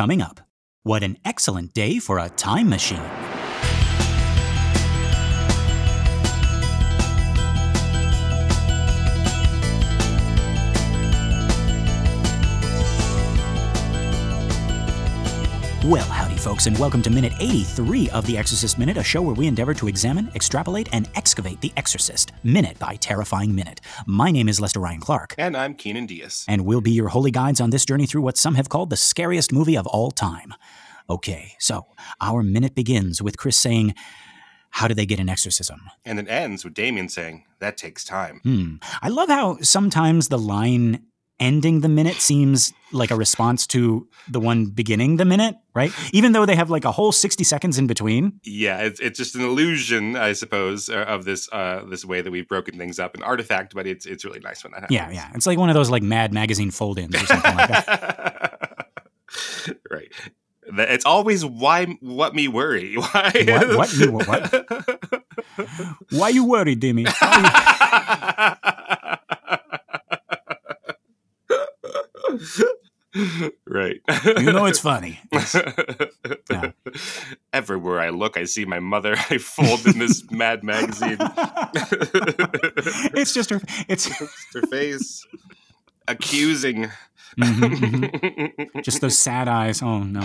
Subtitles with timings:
[0.00, 0.40] Coming up,
[0.82, 3.04] what an excellent day for a time machine.
[15.86, 19.34] Well, howdy, folks, and welcome to minute 83 of The Exorcist Minute, a show where
[19.34, 23.80] we endeavor to examine, extrapolate, and excavate The Exorcist, minute by terrifying minute.
[24.06, 26.44] My name is Lester Ryan Clark, And I'm Keenan Diaz.
[26.46, 28.96] and we'll be your holy guides on this journey through what some have called the
[28.96, 30.52] scariest movie of all time.
[31.08, 31.86] Okay, so
[32.20, 33.94] our minute begins with Chris saying,
[34.68, 35.80] How do they get an exorcism?
[36.04, 38.40] And it ends with Damien saying, That takes time.
[38.44, 38.74] Hmm.
[39.00, 41.04] I love how sometimes the line
[41.40, 45.90] ending the minute seems like a response to the one beginning the minute, right?
[46.12, 48.38] Even though they have like a whole 60 seconds in between.
[48.44, 52.30] Yeah, it's, it's just an illusion, I suppose, uh, of this uh, this way that
[52.30, 54.94] we've broken things up, an artifact, but it's it's really nice when that happens.
[54.94, 55.30] Yeah, yeah.
[55.34, 58.88] It's like one of those like Mad Magazine fold ins or something like that.
[59.90, 60.12] right.
[60.72, 62.94] It's always why what me worry.
[63.12, 65.24] Why What- what me- what-
[66.10, 67.06] Why you worried, Dimmy?
[73.66, 74.00] Right.
[74.24, 75.20] you, you know it's funny.
[76.50, 76.72] Yeah.
[77.52, 79.14] Everywhere I look, I see my mother.
[79.30, 81.16] I fold in this Mad magazine.
[83.14, 83.60] it's just her.
[83.88, 84.06] It's
[84.54, 85.26] her face
[86.08, 86.90] accusing.
[87.38, 88.82] Mhm, mhm.
[88.84, 89.82] just those sad eyes.
[89.82, 90.20] Oh no.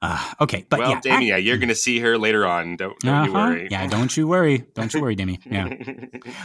[0.00, 2.74] Uh, okay, but well, yeah, Damien, act- yeah, you're going to see her later on.
[2.76, 3.50] Don't, don't you Uh-huh.
[3.50, 3.68] worry.
[3.70, 4.64] Yeah, don't you worry.
[4.74, 5.38] Don't you worry, Dimmy.
[5.46, 5.68] Yeah.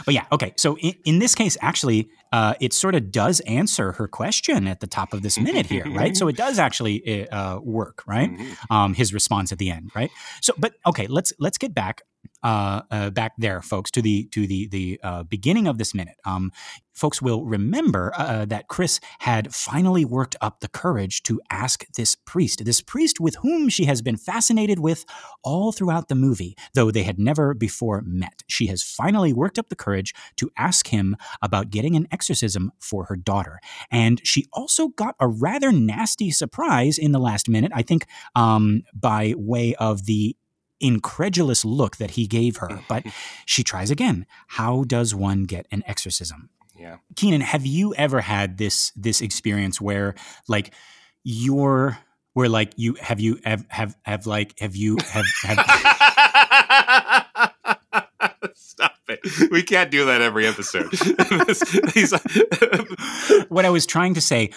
[0.04, 0.52] But yeah, okay.
[0.56, 4.80] So in, in this case, actually, uh, it sort of does answer her question at
[4.80, 6.16] the top of this minute here, right?
[6.16, 8.30] So it does actually uh, work, right?
[8.30, 8.56] Mhm.
[8.70, 10.10] Um, his response at the end, right?
[10.40, 12.02] So, but okay, let's let's get back
[12.42, 16.16] uh, uh, back there, folks, to the to the the uh, beginning of this minute.
[16.24, 16.52] Um,
[16.94, 22.16] folks will remember uh, that Chris had finally worked up the courage to ask this
[22.16, 25.04] priest, this priest with whom she has been fascinated with
[25.44, 28.42] all throughout the movie, though they had never before met.
[28.48, 33.04] She has finally worked up the courage to ask him about getting an exorcism for
[33.04, 33.60] her daughter.
[33.92, 38.82] And she also got a rather nasty surprise in the last minute, I think, um,
[38.92, 40.34] by way of the
[40.80, 42.80] incredulous look that he gave her.
[42.88, 43.04] But
[43.46, 44.26] she tries again.
[44.48, 46.50] How does one get an exorcism?
[46.76, 46.96] Yeah.
[47.14, 50.16] Keenan, have you ever had this this experience where
[50.48, 50.74] like
[51.22, 51.98] you're
[52.32, 55.58] where like you have you have have, have like have you have, have
[58.54, 59.50] Stop it.
[59.50, 60.92] We can't do that every episode.
[63.48, 64.50] What I was trying to say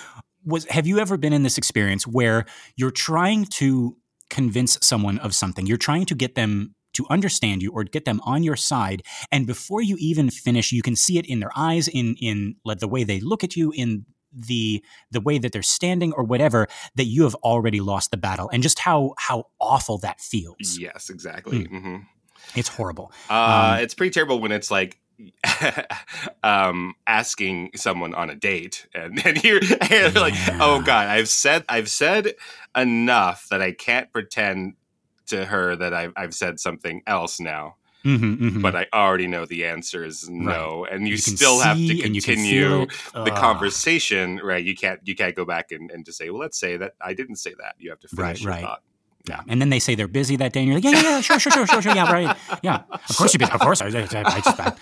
[0.45, 2.45] was have you ever been in this experience where
[2.75, 3.97] you're trying to
[4.29, 8.19] convince someone of something you're trying to get them to understand you or get them
[8.23, 11.87] on your side and before you even finish you can see it in their eyes
[11.87, 15.61] in in like the way they look at you in the the way that they're
[15.61, 19.97] standing or whatever that you have already lost the battle and just how how awful
[19.97, 21.65] that feels yes, exactly.
[21.65, 21.97] hmm
[22.55, 23.11] it's horrible.
[23.29, 24.99] Uh, Um, it's pretty terrible when it's like
[26.43, 29.59] um asking someone on a date and, then you're,
[29.91, 32.33] and like oh god i've said i've said
[32.75, 34.73] enough that i can't pretend
[35.27, 37.75] to her that i've, I've said something else now.
[38.03, 38.61] Mhm, mhm.
[38.63, 42.01] but i already know the answer is no and you, You still have to see
[42.03, 44.63] and you can continue the conversation right?
[44.65, 47.13] You can't you can't go back and, and just say well let's say that i
[47.13, 47.75] didn't say that.
[47.77, 48.61] You have to Right, finish your right.
[48.61, 48.81] thought
[49.27, 49.41] Yeah.
[49.47, 51.39] And then they say they're busy that day, and you're like, yeah, yeah, yeah, sure,
[51.39, 51.95] sure, sure, sure, sure.
[51.95, 52.35] Yeah, right.
[52.63, 52.83] Yeah.
[52.89, 53.51] Of course you're busy.
[53.51, 53.81] Of course.
[53.81, 54.73] I, I, I just, I,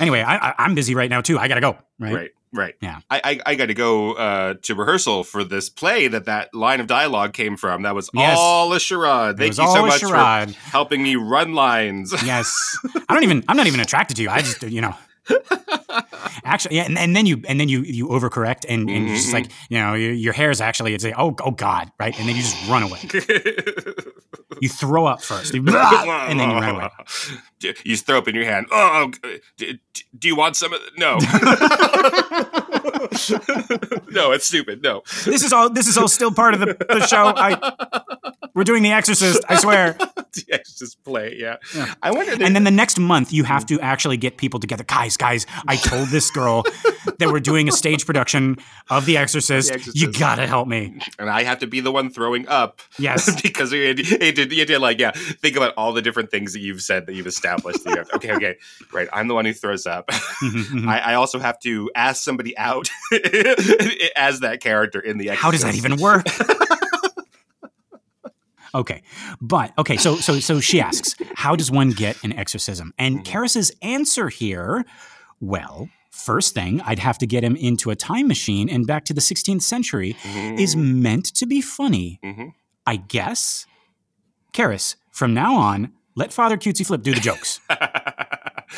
[0.00, 1.38] anyway, I, I, I'm busy right now, too.
[1.38, 1.76] I got to go.
[1.98, 2.14] Right.
[2.14, 3.00] right right Yeah.
[3.10, 6.80] i i, I got to go uh to rehearsal for this play that that line
[6.80, 8.36] of dialogue came from that was Yes.
[8.38, 10.54] all a charade thank you so much charade.
[10.54, 12.76] for helping me run lines Yes.
[13.08, 14.28] I don't even, I'm not even attracted to you.
[14.28, 14.94] I just, you know.
[16.44, 19.28] Actually, yeah, and, and then you and then you you overcorrect and, and you're just
[19.28, 19.36] mm-hmm.
[19.36, 22.18] like you know your, your hair is actually it's like oh oh god right?
[22.18, 22.98] And then you just run away.
[24.60, 25.54] You throw up first.
[25.54, 26.88] You- and then you run away.
[27.84, 28.66] You throw up in your hand.
[28.72, 29.74] Oh, oh do,
[30.18, 31.18] do you want some of no
[34.10, 34.82] no it's stupid.
[34.82, 35.02] No.
[35.24, 37.32] This is all this is all still part of the, the show.
[37.36, 37.72] I
[38.54, 39.96] we're doing The Exorcist I swear.
[40.34, 41.92] The Exorcist play yeah, Yeah.
[42.02, 44.82] i wonder and then the next month you have to actually get people together.
[44.84, 46.64] Guys guys i told this girl
[47.18, 48.56] that we're doing a stage production
[48.88, 50.98] of the exorcist, The you gotta help me.
[51.18, 52.80] And I have to be the one throwing up.
[52.98, 53.28] Yes.
[53.42, 56.80] Because you had, you, had like yeah think about all the different things that you've
[56.80, 58.54] said that you've established that you have, okay okay
[58.92, 60.08] right I'm the one who throws up.
[60.08, 60.88] Mhm, mhm.
[60.88, 62.71] I, I also have to ask somebody out
[64.16, 65.42] as that character in the exorcism.
[65.42, 66.26] how does that even work
[68.74, 69.02] okay
[69.40, 73.24] but okay so so so she asks how does one get an exorcism and Mhm.
[73.24, 74.84] Karras's answer here
[75.40, 79.14] well first thing, I'd have to get him into a time machine and back to
[79.14, 80.14] the 16th century
[80.58, 82.20] is meant to be funny.
[82.22, 82.48] hmm
[82.86, 83.66] I guess.
[84.52, 87.60] Karras, from now on, let Father Cutesy Flip do the jokes.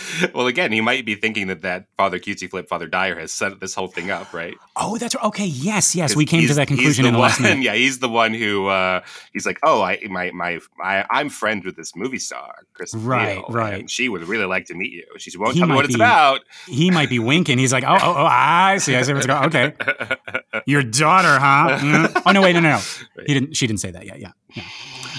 [0.34, 3.60] well, again, he might be thinking that that Father Cutesy Flip, Father Dyer has set
[3.60, 4.54] this whole thing up, right?
[4.76, 5.24] oh, that's right.
[5.24, 6.16] Okay, yes, yes.
[6.16, 7.54] We came to that conclusion in the one, last minute.
[7.64, 9.02] Yeah, he's the one who uh,
[9.32, 12.94] he's like, oh, I my my I, I'm friends with this movie star, Chris.
[12.94, 13.80] Right, MacNeil, right.
[13.80, 15.04] and she would really like to meet you.
[15.18, 16.40] She won't He tell me what it's be- about.
[16.66, 17.58] He might be winking.
[17.58, 18.96] He's like, oh, oh, oh, I see.
[18.96, 19.72] I see what's going Okay.
[20.66, 21.78] Your daughter, huh?
[21.80, 22.22] Mm.
[22.26, 22.74] Oh, no, wait, no, no, no.
[22.74, 23.26] Right.
[23.26, 24.20] He didn't, she didn't say that yet.
[24.20, 24.32] Yeah.
[24.54, 24.64] yeah.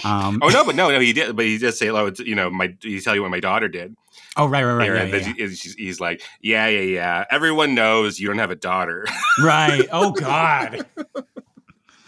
[0.03, 1.35] Um, oh no, but no, no, he did.
[1.35, 3.67] But he did say, "Oh, it's, you know, my." He tell you what my daughter
[3.67, 3.95] did.
[4.37, 4.83] Oh, right, right, right.
[4.83, 5.47] Here, Yeah, yeah, yeah.
[5.47, 7.25] he- he's, like, "Yeah, yeah, yeah.
[7.31, 9.05] Everyone knows you don't have a daughter."
[9.43, 9.85] Right.
[9.91, 10.85] Oh, God.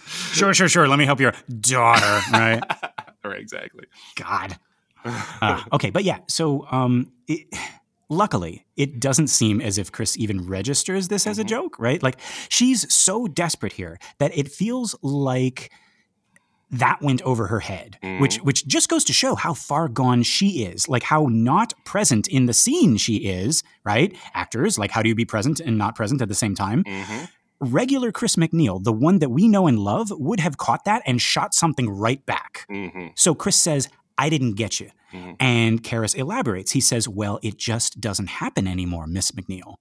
[0.05, 0.87] Sure, sure, sure.
[0.87, 2.21] Let me help your daughter.
[2.31, 2.63] Right.
[3.25, 3.85] right, exactly.
[4.15, 4.57] God.
[5.41, 6.17] Uh, okay, but yeah.
[6.27, 7.47] So, um, it,
[8.09, 11.47] luckily, it doesn't seem as if Chris even registers this as a Mhm.
[11.49, 12.01] joke, right?
[12.03, 12.19] Like
[12.49, 15.71] she's so desperate here that it feels like
[16.71, 20.65] that went over her head, which which just goes to show how far gone she
[20.65, 24.15] is, like how not present in the scene she is, right?
[24.33, 26.83] Actors, like how do you be present and not present at the same time?
[26.87, 27.25] hmm
[27.59, 31.19] Regular Chris MacNeil, the one that we know and love, would have caught that and
[31.19, 32.65] shot something right back.
[32.69, 34.91] hmm So Chris says, I didn't get you.
[35.13, 35.37] Mhm.
[35.39, 36.71] And Karras elaborates.
[36.73, 39.75] He says, Well, it just doesn't happen anymore, Miss MacNeil.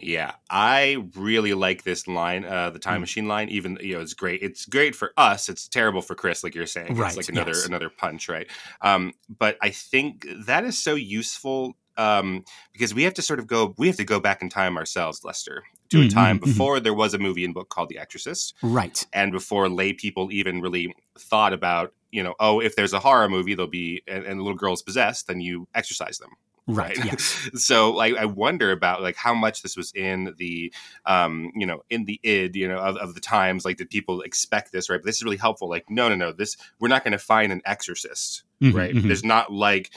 [0.00, 3.00] Yeah, I really like this line, uh, the time Mm.
[3.00, 3.48] machine line.
[3.48, 4.42] Even you know, it's great.
[4.42, 5.48] It's great for us.
[5.48, 6.94] It's terrible for Chris, like you're saying.
[6.96, 7.66] Right, It's like another yes.
[7.66, 8.46] another punch, right?
[8.80, 13.48] Um, but I think that is so useful um, because we have to sort of
[13.48, 13.74] go.
[13.76, 16.44] We have to go back in time ourselves, Lester, to a Mm, time mm, mhm.
[16.44, 19.04] before there was a movie and book called The Exorcist, Right.
[19.12, 21.92] and before lay people even really thought about.
[22.12, 24.80] You know, oh, if there's a horror movie, there'll be and, and the little girl's
[24.82, 26.30] possessed, then you exorcise them
[26.68, 26.96] Right.
[26.98, 26.98] Right.
[27.06, 27.48] Yes.
[27.54, 30.72] so like i wonder about like how much this was in the
[31.06, 34.20] um you know in the id you know of, of the times like did people
[34.20, 37.04] expect this right but this is really helpful like no no no this we're not
[37.04, 39.02] going to find an exorcist Mhm, right mhm.
[39.06, 39.90] there's not like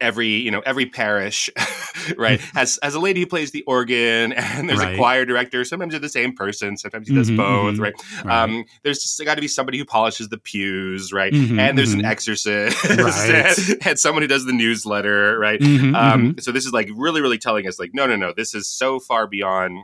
[0.00, 1.48] every you know every parish
[2.18, 4.94] right has has a lady who plays the organ and there's Right.
[4.94, 7.80] a choir director sometimes they're the same person sometimes he does Mhm, both mhm.
[7.80, 7.94] right
[8.24, 8.42] Right.
[8.42, 11.92] um there's just got to be somebody who polishes the pews right Mhm, and there's
[11.94, 12.06] an mhm.
[12.10, 13.58] exorcist Right.
[13.58, 16.42] and, and someone who does the newsletter right Mhm, um, mhm.
[16.42, 18.98] so this is like really, really telling us like, no, no, no, this is so
[19.00, 19.78] far beyond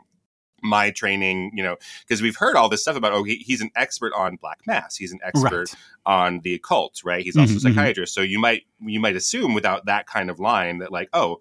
[0.62, 1.76] my training, you know,
[2.06, 4.96] because we've heard all this stuff about, oh, he, he's an expert on black mass.
[4.96, 5.74] He's an expert Right.
[6.06, 7.22] on the occult, right?
[7.24, 8.14] He's also Mhm, a psychiatrist.
[8.14, 11.40] So you might, you might assume without that kind of line that like, oh,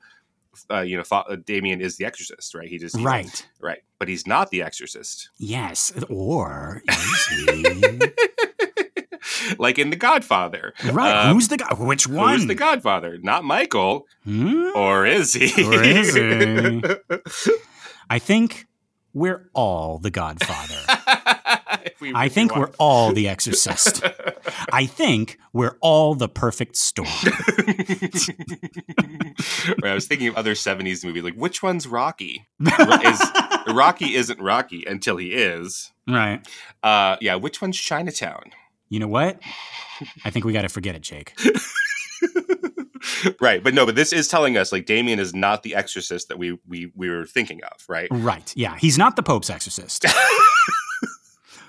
[0.69, 2.67] uh, you know, uh, Damien is the exorcist, right?
[2.67, 3.45] He just, Right.
[3.61, 3.79] right.
[3.99, 5.29] But he's not the exorcist.
[5.37, 5.93] Yes.
[6.09, 7.99] Or is he?
[9.59, 10.73] like in The Godfather.
[10.91, 11.27] right.
[11.27, 11.73] Um, Who's the guy?
[11.75, 12.33] Which one?
[12.33, 13.17] Who's the Godfather?
[13.21, 14.07] Not Michael.
[14.23, 14.69] Hmm?
[14.75, 15.63] Or is he?
[15.63, 16.81] Or is he?
[18.09, 18.67] I think
[19.13, 20.79] we're all the Godfather.
[21.99, 24.03] We I think we're all the Exorcist.
[24.73, 27.07] I think we're all the perfect storm.
[29.81, 31.23] Right, I was thinking of other '70s movies.
[31.23, 32.47] Like, which one's Rocky?
[32.59, 33.21] Is
[33.67, 35.91] Rocky isn't Rocky until he is.
[36.07, 36.45] right.
[36.83, 38.51] Uh, yeah, which one's Chinatown?
[38.89, 39.39] You know what?
[40.25, 41.33] I think we got to forget it, Jake.
[43.41, 46.37] right, but no, but this is telling us like Damien is not the exorcist that
[46.37, 48.07] we we we were thinking of, right?
[48.11, 48.51] Right.
[48.55, 48.77] Yeah.
[48.77, 50.05] He's not the Pope's exorcist.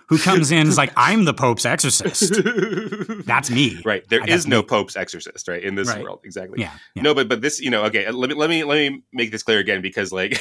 [0.09, 2.35] Who comes in is like, I'm the Pope's exorcist.
[3.25, 3.81] That's me.
[3.83, 4.67] right, there I- is no me.
[4.67, 6.03] Pope's exorcist, right, in this Right.
[6.03, 6.61] world, exactly.
[6.61, 6.73] Yeah.
[6.95, 7.03] yeah.
[7.03, 8.11] No, but but this, you know, okay.
[8.11, 10.39] Let me let me let me make this clear again because like,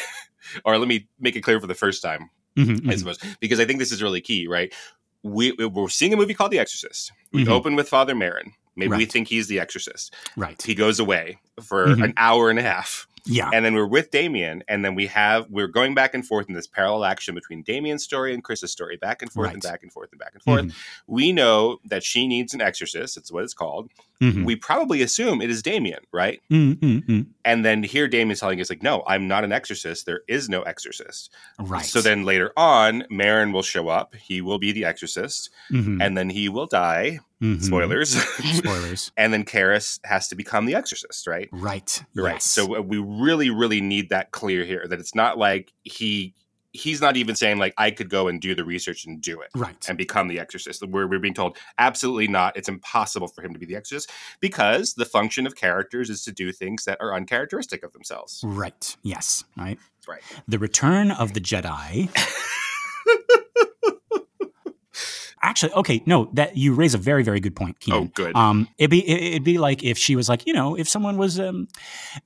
[0.66, 2.30] or let me make it clear for the first time.
[2.58, 3.00] Mhm, I mhm.
[3.00, 4.74] suppose, because I think this is really key, right?
[5.24, 7.14] We we're seeing a movie called The Exorcist.
[7.32, 7.50] We Mhm.
[7.50, 8.52] open with Father Merrin.
[8.76, 10.16] Maybe we think he's the Exorcist.
[10.38, 10.62] Right.
[10.62, 12.04] He goes away for Mhm.
[12.06, 13.50] an hour and a half, Yeah.
[13.54, 16.56] and then we're with Damien, and then we have we're going back and forth in
[16.56, 19.92] this parallel action between Damien's story and Chris's story, back and forth and back and
[19.92, 20.66] forth and back and forth.
[20.66, 20.74] Mhm,
[21.08, 23.18] We know that she needs an exorcist.
[23.18, 23.90] It's what it's called.
[24.22, 26.42] mhm, We probably assume it is Damien, right?
[26.52, 27.26] mhm, mhm, mhm.
[27.44, 30.06] And then here Damien's telling us like, no, I'm not an exorcist.
[30.06, 31.32] There is no exorcist.
[31.60, 31.84] Right.
[31.86, 34.16] So then later on, Merrin will show up.
[34.16, 37.20] He will be the exorcist, Mhm, and then he will die.
[37.42, 37.62] Mhm.
[37.62, 38.10] Spoilers.
[38.56, 39.12] Spoilers.
[39.18, 41.50] and then Karras has to become the exorcist, right?
[41.52, 42.04] Right.
[42.16, 42.34] Right.
[42.34, 42.46] Yes.
[42.46, 44.86] So uh, we really, really need that clear here.
[44.88, 46.36] That it's not like he
[46.74, 49.50] he's not even saying like I could go and do the research and do it
[49.56, 49.86] right.
[49.90, 50.82] and become the exorcist.
[50.86, 52.56] We're, we're being told absolutely not.
[52.56, 56.32] It's impossible for him to be the exorcist because the function of characters is to
[56.32, 58.42] do things that are uncharacteristic of themselves.
[58.46, 58.96] Right.
[59.04, 59.44] Yes.
[59.58, 59.80] Right.
[60.08, 60.22] Right.
[60.48, 62.10] The Return of the Jedi.
[65.42, 68.04] actually, okay, no, that you raise a very, very good point, Keenan.
[68.04, 68.36] Oh, good.
[68.36, 71.40] Um, it'd be it'd be like if she was like, you know, if someone was,
[71.40, 71.68] um,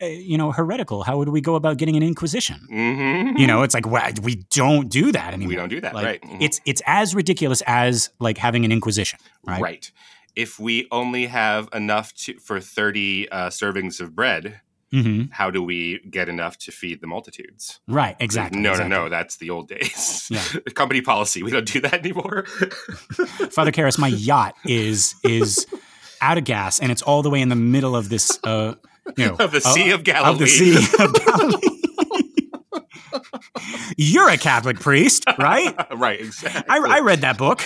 [0.01, 2.60] uh, you know, heretical, how would we go about getting an inquisition?
[2.72, 3.38] Mm-hmm.
[3.38, 5.50] You know, it's like well, we don't do that anymore.
[5.50, 6.22] we don't do that, Like, right?
[6.22, 6.38] Mhm.
[6.41, 9.62] It's it's as ridiculous as like having an inquisition, right?
[9.62, 9.91] right.
[10.36, 14.60] If we only have enough to, for 30 uh, servings of bread,
[14.92, 17.80] hmm how do we get enough to feed the multitudes?
[17.88, 18.15] Right.
[18.20, 18.60] Exactly.
[18.62, 18.89] No, exactly.
[18.89, 19.10] no, no.
[19.10, 20.27] That's the old days.
[20.30, 20.42] Yeah.
[20.75, 21.44] Company policy.
[21.44, 22.46] We don't do that anymore.
[23.51, 25.65] Father Karras, my yacht is is
[26.22, 28.75] out of gas, and it's all the way in the middle of this, uh,
[29.18, 30.32] you know, of the Sea of Galilee.
[30.32, 31.70] of the Sea of Galilee.
[33.98, 35.74] You're a Catholic priest, right?
[35.96, 36.63] right, exactly.
[36.70, 37.62] I, I read that book.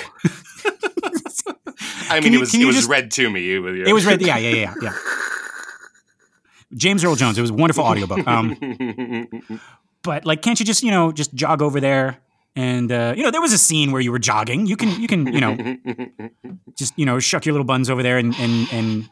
[2.09, 3.53] I mean, you- it was it was just- read to me.
[3.53, 4.21] It was read.
[4.21, 4.93] Yeah, yeah, yeah, yeah.
[6.75, 7.37] James Earl Jones.
[7.37, 8.27] It was a wonderful audiobook.
[8.27, 8.57] Um,
[10.03, 12.19] but like, can't you just you know just jog over there?
[12.55, 14.65] And uh, you know, there was a scene where you were jogging.
[14.65, 15.77] You can you can you know
[16.77, 19.09] just you know shuck your little buns over there and and and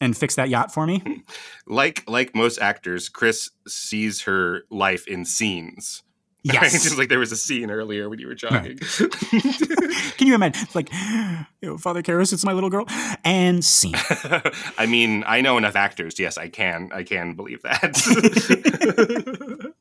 [0.00, 1.22] and fix that yacht for me.
[1.66, 6.02] like like most actors, Chris sees her life in scenes.
[6.46, 6.62] Right?
[6.62, 6.72] Yes.
[6.84, 8.78] Just like there was a scene earlier when you were jogging.
[10.16, 10.62] Can you imagine?
[10.62, 10.90] It's like,
[11.60, 12.86] you know, Father Karras, it's my little girl,
[13.24, 13.94] and scene.
[14.78, 16.18] I mean, I know enough actors.
[16.18, 16.90] Yes, I can.
[16.94, 17.94] I can believe that.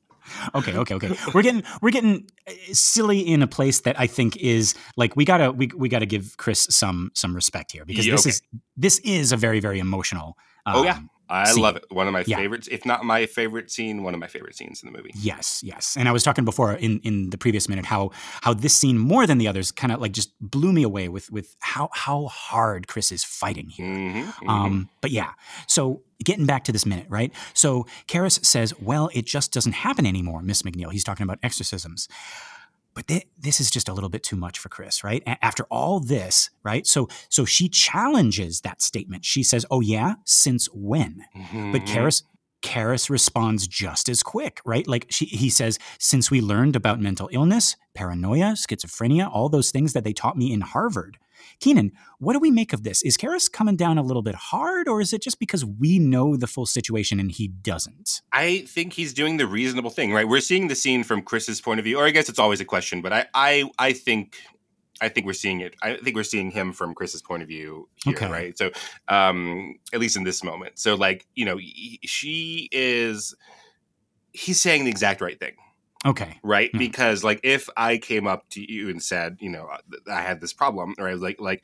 [0.54, 1.10] Okay, okay, okay.
[1.34, 5.26] We're getting we're getting uh, silly in a place that I think is like we
[5.26, 8.30] gotta we, we gotta give Chris some some respect here because Yeah, this okay.
[8.30, 8.42] is
[8.78, 10.38] this is a very very emotional.
[10.68, 11.00] Oh, yeah.
[11.30, 11.62] I Scene.
[11.62, 11.86] love it.
[11.90, 12.38] One of my Yeah.
[12.38, 15.12] favorites, if not my favorite scene, one of my favorite scenes in the movie.
[15.16, 15.96] Yes, yes.
[15.98, 18.10] And I was talking before in, in the previous minute how
[18.42, 21.32] how this scene more than the others kind of like just blew me away with
[21.32, 23.86] with how how hard Chris is fighting here.
[23.86, 25.32] Mm-hmm, Um, but yeah,
[25.68, 27.32] so getting back to this minute, right?
[27.54, 32.08] So Karras says, "Well, it just doesn't happen anymore, Miss MacNeil." He's talking about exorcisms.
[33.00, 35.24] But thi- this is just a little bit too much for Chris, right?
[35.26, 36.86] A- after all this, right?
[36.86, 39.24] So so she challenges that statement.
[39.24, 41.40] She says, "Oh yeah, since when?" But
[41.84, 41.88] Mhm.
[41.88, 42.24] Karras
[42.62, 44.86] Karras responds just as quick, right?
[44.86, 49.94] Like she, he says, since we learned about mental illness, paranoia, schizophrenia, all those things
[49.94, 51.18] that they taught me in Harvard.
[51.60, 53.02] Keenan, what do we make of this?
[53.04, 56.36] Is Karras coming down a little bit hard, or is it just because we know
[56.36, 58.22] the full situation and he doesn't?
[58.32, 60.28] I think he's doing the reasonable thing, right?
[60.28, 62.66] We're seeing the scene from Chris's point of view, or I guess it's always a
[62.66, 64.38] question, but I, I, I think,
[65.02, 65.76] I think we're seeing it.
[65.82, 68.30] I think we're seeing him from Chris's point of view here, Okay.
[68.30, 68.58] right?
[68.58, 68.72] So,
[69.08, 73.34] um, at least in this moment, so like you know, he- she is,
[74.34, 75.54] he's saying the exact right thing.
[76.06, 76.40] Okay.
[76.44, 76.72] right?
[76.74, 76.80] Mhm.
[76.80, 79.70] Because like if I came up to you and said, you know,
[80.10, 81.64] I had this problem, or I was like, like,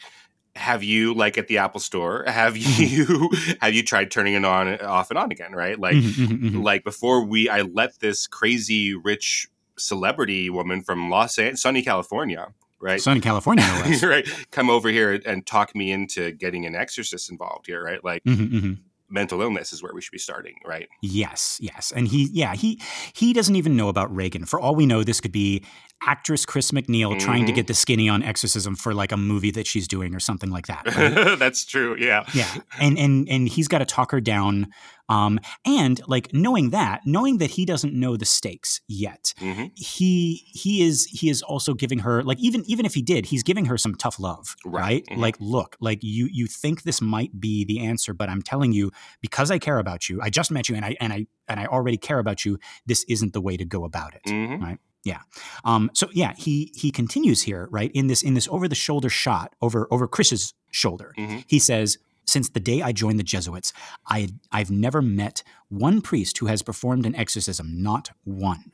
[0.56, 2.24] have you like at the Apple Store?
[2.28, 3.30] Have you
[3.62, 5.54] have you tried turning it on off and on again?
[5.54, 5.80] Right?
[5.80, 6.64] Like, Mhm, mhm, mhm.
[6.64, 12.48] like before we, I let this crazy rich celebrity woman from Los Angeles, sunny California,
[12.80, 13.02] right?
[13.02, 13.66] Sunny California,
[14.02, 18.04] no right, come over here and talk me into getting an exorcist involved here, right?
[18.04, 18.78] Like Mhm, mhm.
[19.10, 20.88] Mental illness is where we should be starting, right?
[21.02, 21.94] Yes, yes.
[21.96, 22.82] And he yeah, he
[23.14, 24.46] he doesn't even know about Regan.
[24.46, 25.64] For all we know, this could be
[26.06, 27.56] actress Chris MacNeil trying to Mhm.
[27.56, 30.68] get the skinny on exorcism for like a movie that she's doing or something like
[30.68, 30.86] that.
[30.96, 31.38] right?
[31.40, 31.96] That's true.
[32.00, 32.24] Yeah.
[32.34, 32.54] yeah.
[32.80, 34.68] And and and he's got to talk her down.
[35.08, 39.34] Um and like knowing that, knowing that he doesn't know the stakes yet.
[39.40, 43.28] hmm He he is he is also giving her like even even if he did,
[43.28, 44.82] he's giving her some tough love, Right.
[44.82, 45.06] right?
[45.12, 45.18] Mhm.
[45.22, 48.92] Like look, like you you think this might be the answer, but I'm telling you
[49.22, 50.20] because I care about you.
[50.22, 52.58] I just met you and I and I and I already care about you.
[52.88, 54.24] This isn't the way to go about it.
[55.06, 57.92] Hmm Um, so yeah, he he continues here, right?
[57.94, 61.14] In this in this over the shoulder shot over over Chris's shoulder.
[61.18, 61.44] Mhm.
[61.48, 63.72] He says, "Since the day I joined the Jesuits,
[64.08, 68.72] I I've never met one priest who has performed an exorcism, not one."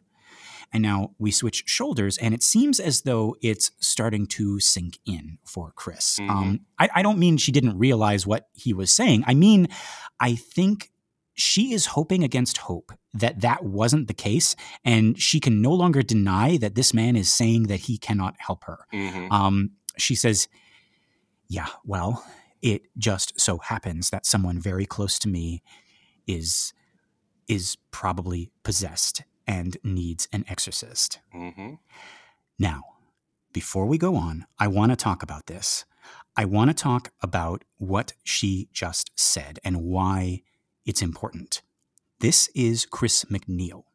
[0.73, 5.38] And now we switch shoulders, and it seems as though it's starting to sink in
[5.43, 6.17] for Chris.
[6.19, 6.29] Mhm.
[6.29, 9.25] Um, I, I don't mean she didn't realize what he was saying.
[9.27, 9.67] I mean,
[10.19, 10.91] I think
[11.33, 16.01] she is hoping against hope that that wasn't the case, and she can no longer
[16.01, 18.85] deny that this man is saying that he cannot help her.
[18.91, 20.47] hmm Um, she says,
[21.47, 22.25] Yeah, well,
[22.61, 25.61] it just so happens that someone very close to me
[26.27, 26.73] is
[27.47, 31.19] is probably possessed and needs an exorcist.
[31.31, 31.73] hmm
[32.57, 32.83] Now,
[33.51, 35.83] before we go on, I want to talk about this.
[36.37, 40.43] I want to talk about what she just said and why
[40.85, 41.61] it's important.
[42.21, 43.85] This is Chris MacNeil.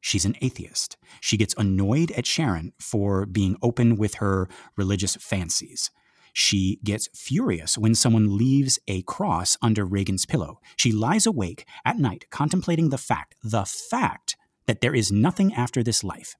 [0.00, 0.96] She's an atheist.
[1.20, 5.90] She gets annoyed at Sharon for being open with her religious fancies.
[6.32, 10.60] She gets furious when someone leaves a cross under Regan's pillow.
[10.76, 14.36] She lies awake at night contemplating the fact, the fact
[14.66, 16.36] that there is nothing after this life.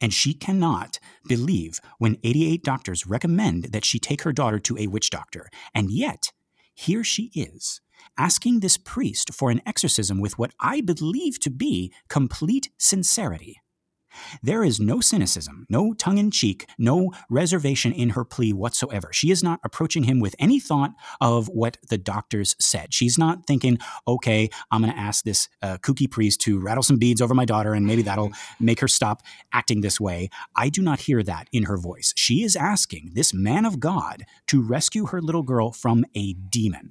[0.00, 4.86] and she cannot believe when 88 doctors recommend that she take her daughter to a
[4.88, 5.48] witch doctor.
[5.74, 6.32] And yet,
[6.74, 7.80] here she is,
[8.18, 13.60] asking this priest for an exorcism with what I believe to be complete sincerity.
[14.42, 19.10] There is no cynicism, no tongue in cheek, no reservation in her plea whatsoever.
[19.12, 22.92] She is not approaching him with any thought of what the doctors said.
[22.94, 26.98] She's not thinking, okay, I'm going to ask this uh, kooky priest to rattle some
[26.98, 30.30] beads over my daughter and maybe that'll make her stop acting this way.
[30.56, 32.12] I do not hear that in her voice.
[32.16, 36.90] She is asking this man of God to rescue her little girl from a demon.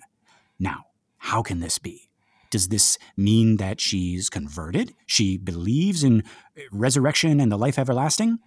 [0.59, 0.85] Now,
[1.17, 2.09] how can this be?
[2.53, 4.93] Does this mean that she's converted?
[5.07, 6.23] She believes in
[6.71, 8.37] resurrection and the life everlasting?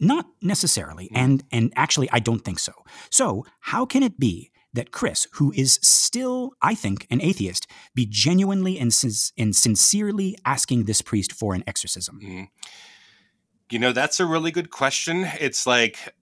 [0.00, 2.72] Not necessarily, and and actually I don't think so.
[3.10, 8.06] So, how can it be that Chris, who is still, I think, an atheist, be
[8.06, 12.18] genuinely and, sin- and sincerely asking this priest for an exorcism?
[12.20, 12.48] Mm.
[13.70, 15.30] You know, that's a really good question.
[15.38, 16.12] It's like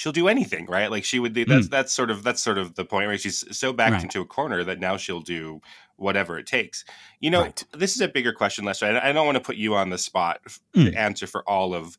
[0.00, 0.90] she'll do anything, right?
[0.90, 1.70] Like she would do that's mm.
[1.70, 3.20] that's sort of that's sort of the point right?
[3.20, 4.02] she's so backed right.
[4.04, 5.60] into a corner that now she'll do
[5.96, 6.86] whatever it takes.
[7.20, 7.64] You know, right.
[7.74, 8.86] this is a bigger question, Lester.
[8.86, 10.40] I, I don't want to put you on the spot
[10.74, 10.90] mm.
[10.90, 11.98] to answer for all of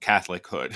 [0.00, 0.72] Catholic-hood,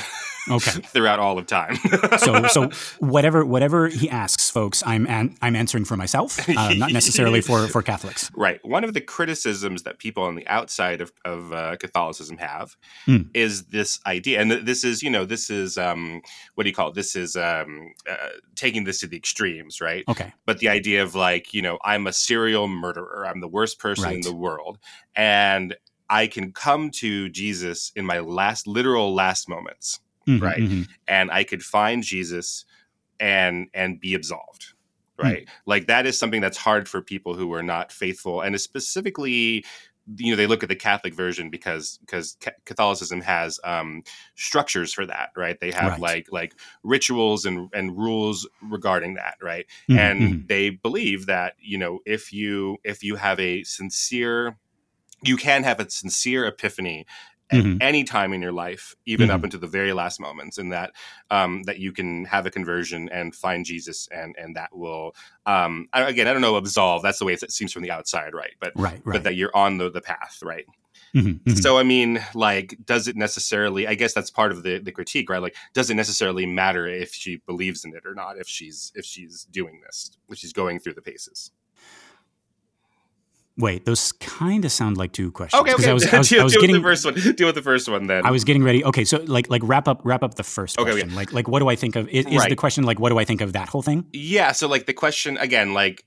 [0.51, 1.77] okay, throughout all of time.
[2.19, 6.93] so, so whatever whatever he asks, folks, I'm an, I'm answering for myself, uh, not
[6.93, 8.31] necessarily for for Catholics.
[8.35, 8.59] Right.
[8.65, 12.77] One of the criticisms that people on the outside of of uh, Catholicism have
[13.07, 13.29] mm.
[13.33, 16.21] is this idea, and this is you know this is um,
[16.55, 16.95] what do you call it?
[16.95, 20.05] This is um, uh, taking this to the extremes, right?
[20.09, 20.33] Okay.
[20.47, 24.05] But the idea of like you know I'm a serial murderer, I'm the worst person
[24.05, 24.15] right.
[24.17, 24.79] in the world,
[25.15, 25.77] and
[26.13, 30.61] I can come to Jesus in my last literal last moments, mm-hmm, right?
[30.61, 30.83] Mm-hmm.
[31.09, 32.67] And I could find Jesus
[33.19, 34.75] and and be absolved,
[35.19, 35.25] mm.
[35.25, 35.47] right?
[35.47, 35.51] Mm.
[35.65, 39.65] Like that is something that's hard for people who are not faithful and specifically
[40.17, 44.03] you know they look at the catholic version because because catholicism has um
[44.35, 46.01] structures for that right they have right.
[46.01, 50.01] like like rituals and and rules regarding that right mm-hmm.
[50.01, 50.47] and mm-hmm.
[50.49, 54.57] they believe that you know if you if you have a sincere
[55.23, 57.07] you can have a sincere epiphany
[57.53, 57.79] at mm-hmm.
[57.81, 59.37] any time in your life, even mm-hmm.
[59.37, 60.93] up into the very last moments, and that
[61.31, 65.15] um, that you can have a conversion and find Jesus, and and that will
[65.47, 67.03] um, again, I don't know, absolve.
[67.03, 68.53] That's the way it seems from the outside, right?
[68.59, 69.15] But right, right.
[69.15, 70.65] but that you're on the the path, right?
[71.15, 71.55] Mm-hmm, mm-hmm.
[71.57, 73.87] So I mean, like, does it necessarily?
[73.87, 75.43] I guess that's part of the the critique, right?
[75.43, 78.39] Like, does it necessarily matter if she believes in it or not?
[78.39, 81.51] If she's if she's doing this, if she's going through the paces.
[83.59, 85.61] Wait, those kind of sound like two questions.
[85.61, 85.91] Okay, okay.
[85.91, 87.15] I was, I was, deal, I was getting, with the first one.
[87.37, 88.25] Deal with the first one then.
[88.25, 88.85] I was getting ready.
[88.85, 91.09] Okay, so like like wrap up wrap up the first okay, question.
[91.09, 91.17] Okay.
[91.17, 92.09] Like like what do I think of?
[92.09, 92.49] Is, is right.
[92.49, 94.07] the question like what do I think of that whole thing?
[94.13, 94.53] Yeah.
[94.53, 96.05] So like the question again, like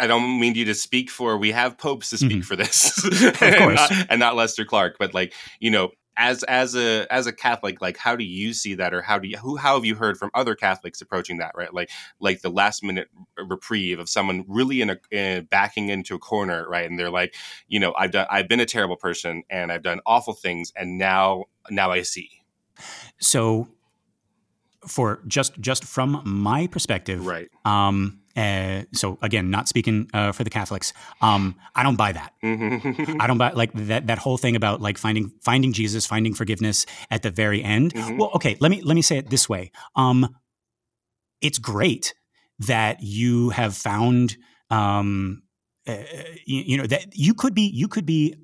[0.00, 1.36] I don't mean you to speak for.
[1.36, 2.40] We have popes to speak mm-hmm.
[2.40, 3.04] for this,
[3.42, 4.96] and, not, and not Lester Clark.
[4.98, 8.74] But like you know, as as a as a Catholic, like how do you see
[8.74, 11.52] that, or how do you who how have you heard from other Catholics approaching that,
[11.54, 11.72] right?
[11.72, 16.18] Like like the last minute reprieve of someone really in a in backing into a
[16.18, 16.90] corner, right?
[16.90, 17.34] And they're like,
[17.68, 20.98] you know, I've done I've been a terrible person and I've done awful things, and
[20.98, 22.30] now now I see.
[23.20, 23.68] So,
[24.88, 27.48] for just just from my perspective, right?
[27.64, 32.32] Um, uh, so again, not speaking uh, for the Catholics, um, I don't buy that.
[32.42, 36.86] I don't buy like that that whole thing about like finding finding Jesus, finding forgiveness
[37.10, 37.94] at the very end.
[37.94, 38.16] Mm-hmm.
[38.16, 39.72] Well, okay, let me let me say it this way.
[39.96, 40.36] Um,
[41.40, 42.14] it's great
[42.60, 44.36] that you have found,
[44.70, 45.42] um,
[45.86, 45.96] uh,
[46.44, 48.36] you, you know, that you could be you could be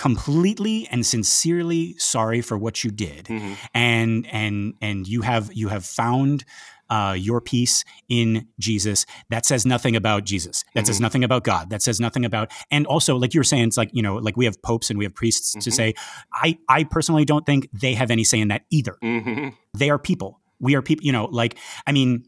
[0.00, 3.52] completely and sincerely sorry for what you did mm-hmm.
[3.74, 6.42] and and and you have you have found
[6.88, 9.04] uh, your peace in Jesus.
[9.28, 10.64] That says nothing about Jesus.
[10.72, 10.86] That mm-hmm.
[10.86, 11.68] says nothing about God.
[11.68, 14.38] That says nothing about, and also, like you were saying, it's like, you know, like
[14.38, 15.60] we have popes and we have priests mm-hmm.
[15.60, 15.94] to say,
[16.32, 18.96] I, I personally don't think they have any say in that either.
[19.04, 19.50] Mm-hmm.
[19.78, 20.40] They are people.
[20.58, 22.24] We are people, you know, like, I mean,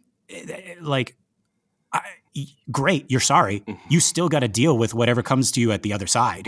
[0.81, 1.17] like,
[1.93, 2.03] I,
[2.71, 3.61] great, you're sorry.
[3.61, 3.87] Mm-hmm.
[3.89, 6.45] You still got to deal with whatever comes to you at the other side.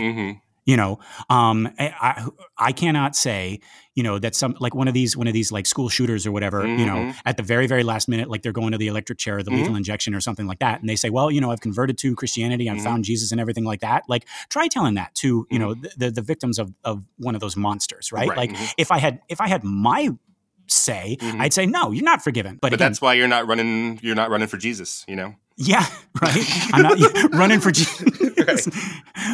[0.65, 0.99] You know,
[1.29, 2.25] um, I
[2.57, 3.59] I cannot say
[3.95, 6.31] you know that some like one of these one of these like school shooters or
[6.31, 6.79] whatever mm-hmm.
[6.79, 7.19] you know mm-hmm.
[7.25, 9.49] at the very very last minute like they're going to the electric chair or the
[9.49, 9.61] mm-hmm.
[9.61, 12.15] lethal injection or something like that and they say well you know I've converted to
[12.15, 12.85] Christianity I've mm-hmm.
[12.85, 15.81] found Jesus and everything like that like try telling that to you know mm-hmm.
[15.81, 18.37] the, the, the victims of of one of those monsters right, right.
[18.37, 18.65] like mm-hmm.
[18.77, 20.09] if I had if I had my
[20.67, 23.99] say I'd say no you're not forgiven but, but again, that's why you're not running
[24.01, 25.85] you're not running for Jesus you know yeah,
[26.21, 26.69] right.
[26.73, 28.67] I'm not running for Jesus.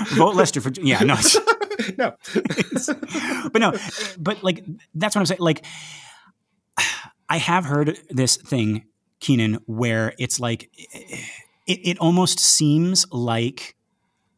[0.09, 0.99] Vote Lester for yeah.
[1.03, 1.15] No,
[1.97, 2.15] no.
[3.51, 3.73] but no,
[4.19, 5.41] but like that's what I'm saying.
[5.41, 5.65] Like,
[7.29, 8.85] I have heard this thing,
[9.19, 10.69] Keenan, where it's like
[11.67, 13.75] it, it almost seems like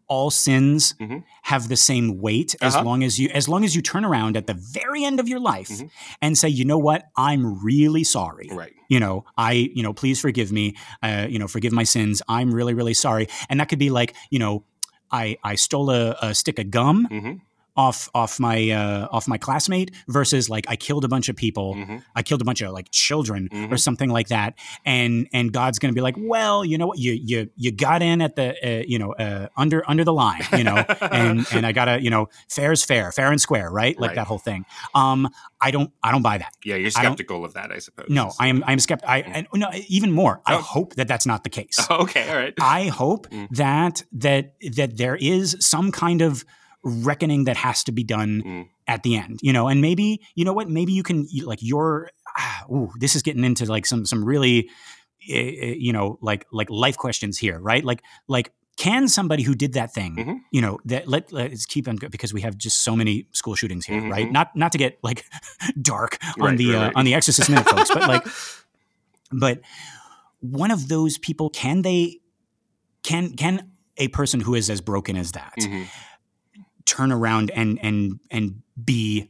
[0.08, 1.20] all sins mm-hmm.
[1.44, 2.84] have the same weight as uh-huh.
[2.84, 5.40] long as you as long as you turn around at the very end of your
[5.40, 5.88] life mm-hmm.
[6.22, 7.10] and say you know what?
[7.18, 8.50] I'm really sorry.
[8.52, 8.74] Right.
[8.90, 10.76] You know i you know please forgive me.
[11.02, 12.22] Uh, you know forgive my sins.
[12.28, 13.28] I'm really really sorry.
[13.50, 14.64] And that could be like you know
[15.12, 17.34] i i stole a, a stick of gum mm-hmm
[17.76, 21.76] off off my uh, off my classmate versus like I killed a bunch of people,
[21.76, 21.98] mm-hmm.
[22.16, 23.74] I killed a bunch of like children mm-hmm.
[23.74, 24.56] or something like that,
[24.86, 28.02] and and God's going to be like, well, you know what, you you you got
[28.02, 31.66] in at the uh, you know uh, under under the line, you know, and and
[31.66, 34.00] I gotta you know fair is fair, fair and square, right?
[34.00, 34.16] Like right.
[34.16, 34.66] that whole thing.
[34.94, 36.54] Um, I don't I don't buy that.
[36.64, 38.08] Yeah, you're skeptical of that, I suppose.
[38.10, 39.14] No, I am I am skeptical.
[39.14, 39.48] I mm.
[39.56, 40.42] no even more.
[40.46, 40.58] Oh.
[40.58, 41.80] I hope that that's not the case.
[41.90, 42.54] Oh, okay, all right.
[42.60, 43.48] I hope mm.
[43.52, 46.46] that that that there is some kind of
[46.84, 48.68] reckoning that has to be done mm.
[48.88, 52.10] at the end you know and maybe you know what maybe you can like your
[52.38, 54.70] ah, ooh, this is getting into like some some really
[55.32, 59.74] uh, you know like like life questions here right like like can somebody who did
[59.74, 60.34] that thing mm-hmm.
[60.52, 63.86] you know that let, let's keep on because we have just so many school shootings
[63.86, 64.12] here mm-hmm.
[64.12, 65.26] right not not to get like
[65.82, 66.94] dark on right, the right, uh, right.
[66.96, 68.26] on the exorcist minute folks but like
[69.32, 69.62] but
[70.40, 72.20] one of those people can they
[73.04, 75.84] can can a person who is as broken as that mm-hmm
[76.86, 79.30] turn around and and and be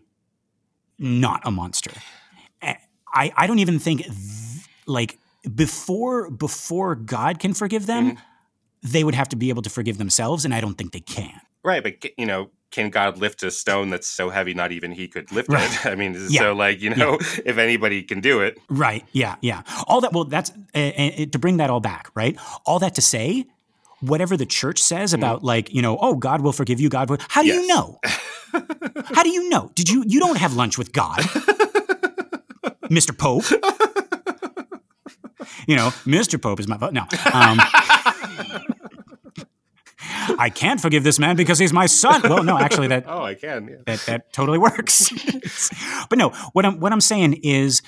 [0.98, 1.92] not a monster.
[3.13, 4.16] I I don't even think th-
[4.86, 5.20] like
[5.54, 8.20] before before God can forgive them, mm-hmm.
[8.82, 11.39] they would have to be able to forgive themselves, and I don't think they can.
[11.63, 15.08] Right, but you know, can God lift a stone that's so heavy not even he
[15.08, 15.72] could lift right.
[15.72, 15.86] it?
[15.92, 16.42] I mean, yeah.
[16.42, 17.28] so like you know, yeah.
[17.46, 19.06] if anybody can do it, right?
[19.12, 19.62] Yeah, yeah.
[19.88, 20.12] All that.
[20.12, 22.38] Well, that's uh, uh, to bring that all back, right?
[22.66, 23.46] All that to say,
[24.04, 25.16] whatever the church says mm.
[25.16, 25.46] about mm.
[25.46, 27.62] like you know oh god will forgive you god will how do yes.
[27.62, 28.00] you know
[29.06, 31.20] how do you know did you you don't have lunch with god
[32.89, 33.50] mr pope
[35.68, 37.02] you know mr pope is my no
[37.34, 37.60] um,
[40.39, 42.22] I can't forgive this man because he's my son.
[42.24, 43.68] Well, no, actually, that oh, I can.
[43.68, 43.76] Yeah.
[43.86, 45.12] That that totally works.
[46.10, 47.82] but no, what I'm what I'm saying is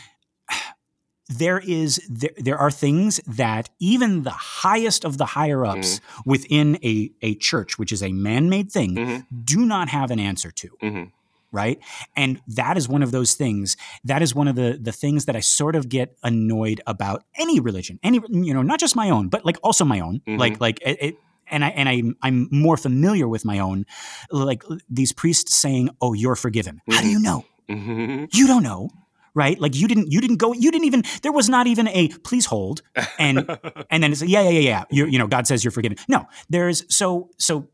[1.27, 6.29] there is there, there are things that even the highest of the higher ups mm-hmm.
[6.29, 9.19] within a, a church which is a man-made thing mm-hmm.
[9.43, 11.03] do not have an answer to mm-hmm.
[11.51, 11.79] right
[12.15, 15.35] and that is one of those things that is one of the the things that
[15.35, 19.27] i sort of get annoyed about any religion any you know not just my own
[19.27, 20.37] but like also my own mm-hmm.
[20.37, 21.15] like like it, it
[21.47, 23.85] and I and I I'm more familiar with my own,
[24.31, 27.45] like these priests saying, "Oh, you're forgiven." How do you know?
[27.69, 28.25] Mm-hmm.
[28.31, 28.89] You don't know
[29.35, 29.59] right?
[29.59, 32.45] Like you didn't you didn't go you didn't even there was not even a please
[32.45, 32.81] hold
[33.19, 33.39] and
[33.91, 35.97] and then it's like, yeah yeah yeah yeah you you know God says you're forgiven.
[36.07, 37.67] No, there's so so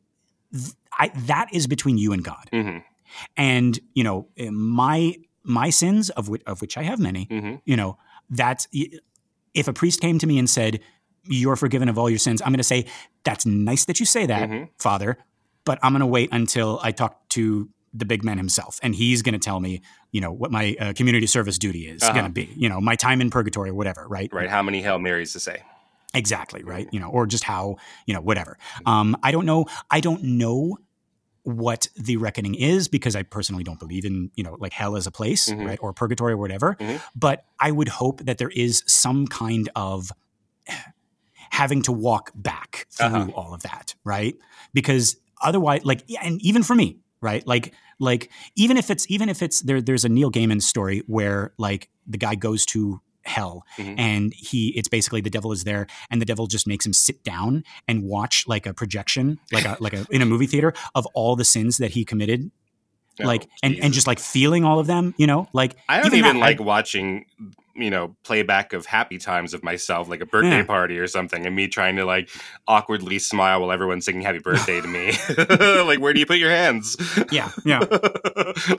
[0.51, 2.49] th- I, that is between you and God.
[2.51, 2.79] Mm-hmm.
[3.37, 7.27] And you know my my sins of which of which I have many.
[7.27, 7.55] Mm-hmm.
[7.63, 7.97] You know
[8.29, 8.67] that's
[9.53, 10.79] if a priest came to me and said
[11.23, 12.85] you're forgiven of all your sins, I'm going to say
[13.23, 14.65] that's nice that you say that, mm-hmm.
[14.79, 15.17] Father,
[15.65, 19.21] but I'm going to wait until I talk to the big man himself, and he's
[19.21, 22.13] going to tell me, you know, what my uh, community service duty is uh-huh.
[22.13, 24.29] going to be, you know, my time in purgatory or whatever, right?
[24.31, 24.49] Right.
[24.49, 25.63] How many Hail Marys to say?
[26.13, 26.63] Exactly.
[26.63, 26.87] Right.
[26.91, 28.57] You know, or just how, you know, whatever.
[28.85, 29.65] Um, I don't know.
[29.89, 30.77] I don't know
[31.43, 35.07] what the reckoning is because I personally don't believe in, you know, like hell as
[35.07, 35.65] a place, mm-hmm.
[35.65, 36.75] right, or purgatory or whatever.
[36.79, 36.97] Mm-hmm.
[37.15, 40.11] But I would hope that there is some kind of
[41.49, 43.31] having to walk back through uh-huh.
[43.33, 44.35] all of that, right?
[44.73, 47.45] Because otherwise, like, and even for me, right?
[47.45, 51.53] Like like even if it's even if it's there there's a Neil Gaiman story where
[51.57, 53.99] like the guy goes to hell mm-hmm.
[53.99, 57.23] and he it's basically the devil is there and the devil just makes him sit
[57.23, 61.05] down and watch like a projection like a like a in a movie theater of
[61.13, 62.49] all the sins that he committed
[63.21, 66.07] oh, like and, and just like feeling all of them you know like i don't
[66.07, 67.25] even, even that, like I, watching
[67.75, 70.63] you know playback of happy times of myself like a birthday yeah.
[70.63, 72.29] party or something and me trying to like
[72.67, 75.13] awkwardly smile while everyone's singing happy birthday to me.
[75.91, 76.95] Like where do you put your hands?
[77.31, 77.79] Yeah yeah.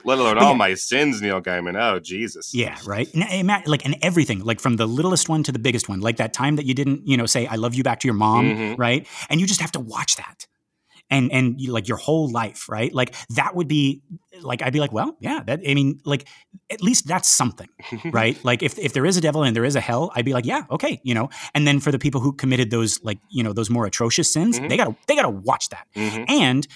[0.03, 0.57] Let alone all yeah.
[0.57, 1.79] my sins neil gaiman.
[1.79, 2.53] Oh jesus.
[2.53, 3.07] Yeah right?
[3.13, 6.33] And, like and everything like from the littlest one to the biggest one like that
[6.33, 8.81] time that you didn't you know say i love you back to your mom mm-hmm.
[8.81, 9.07] right?
[9.29, 10.47] And you just have to watch that
[11.13, 12.93] and and like your whole life, right?
[12.93, 14.01] Like that would be
[14.41, 16.27] like I'd be like, well, yeah, that I mean, like
[16.71, 17.69] at least that's something,
[18.05, 18.43] right?
[18.43, 20.45] like if if there is a devil and there is a hell, I'd be like,
[20.45, 21.29] yeah, okay, you know.
[21.53, 24.57] And then for the people who committed those like you know those more atrocious sins,
[24.57, 24.67] mm-hmm.
[24.67, 25.87] they gotta they gotta watch that.
[25.95, 26.23] Mm-hmm.
[26.27, 26.67] And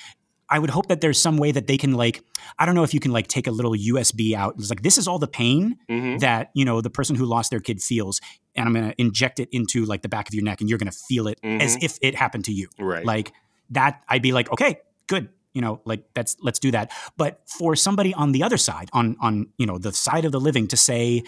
[0.50, 2.24] I would hope that there's some way that they can like
[2.60, 4.56] I don't know if you can like take a little USB out.
[4.60, 6.20] It's like this is all the pain mm-hmm.
[6.20, 8.22] that you know the person who lost their kid feels,
[8.56, 10.92] and I'm gonna inject it into like the back of your neck, and you're gonna
[10.92, 11.86] feel it as mm-hmm.
[11.86, 12.70] if it happened to you.
[12.80, 13.04] Right.
[13.04, 13.34] Like
[13.72, 15.30] that I'd be like, okay, good.
[15.54, 16.92] You know, like that's let's do that.
[17.18, 20.40] But for somebody on the other side, on on you know the side of the
[20.40, 21.24] living, to say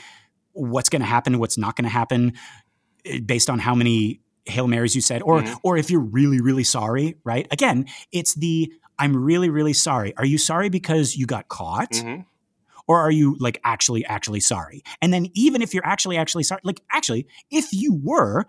[0.52, 2.34] what's going to happen, what's not going to happen,
[3.06, 5.56] eh, based on how many Hail Marys you said, or mm-hmm.
[5.64, 7.48] or if you're really really sorry, right?
[7.50, 10.16] Again, it's the I'm really really sorry.
[10.16, 11.92] Are you sorry because you got caught?
[11.92, 12.22] Mm-hmm.
[12.88, 14.82] Or are you like actually, actually sorry?
[15.00, 18.48] And then, even if you're actually, actually sorry, like actually, if you were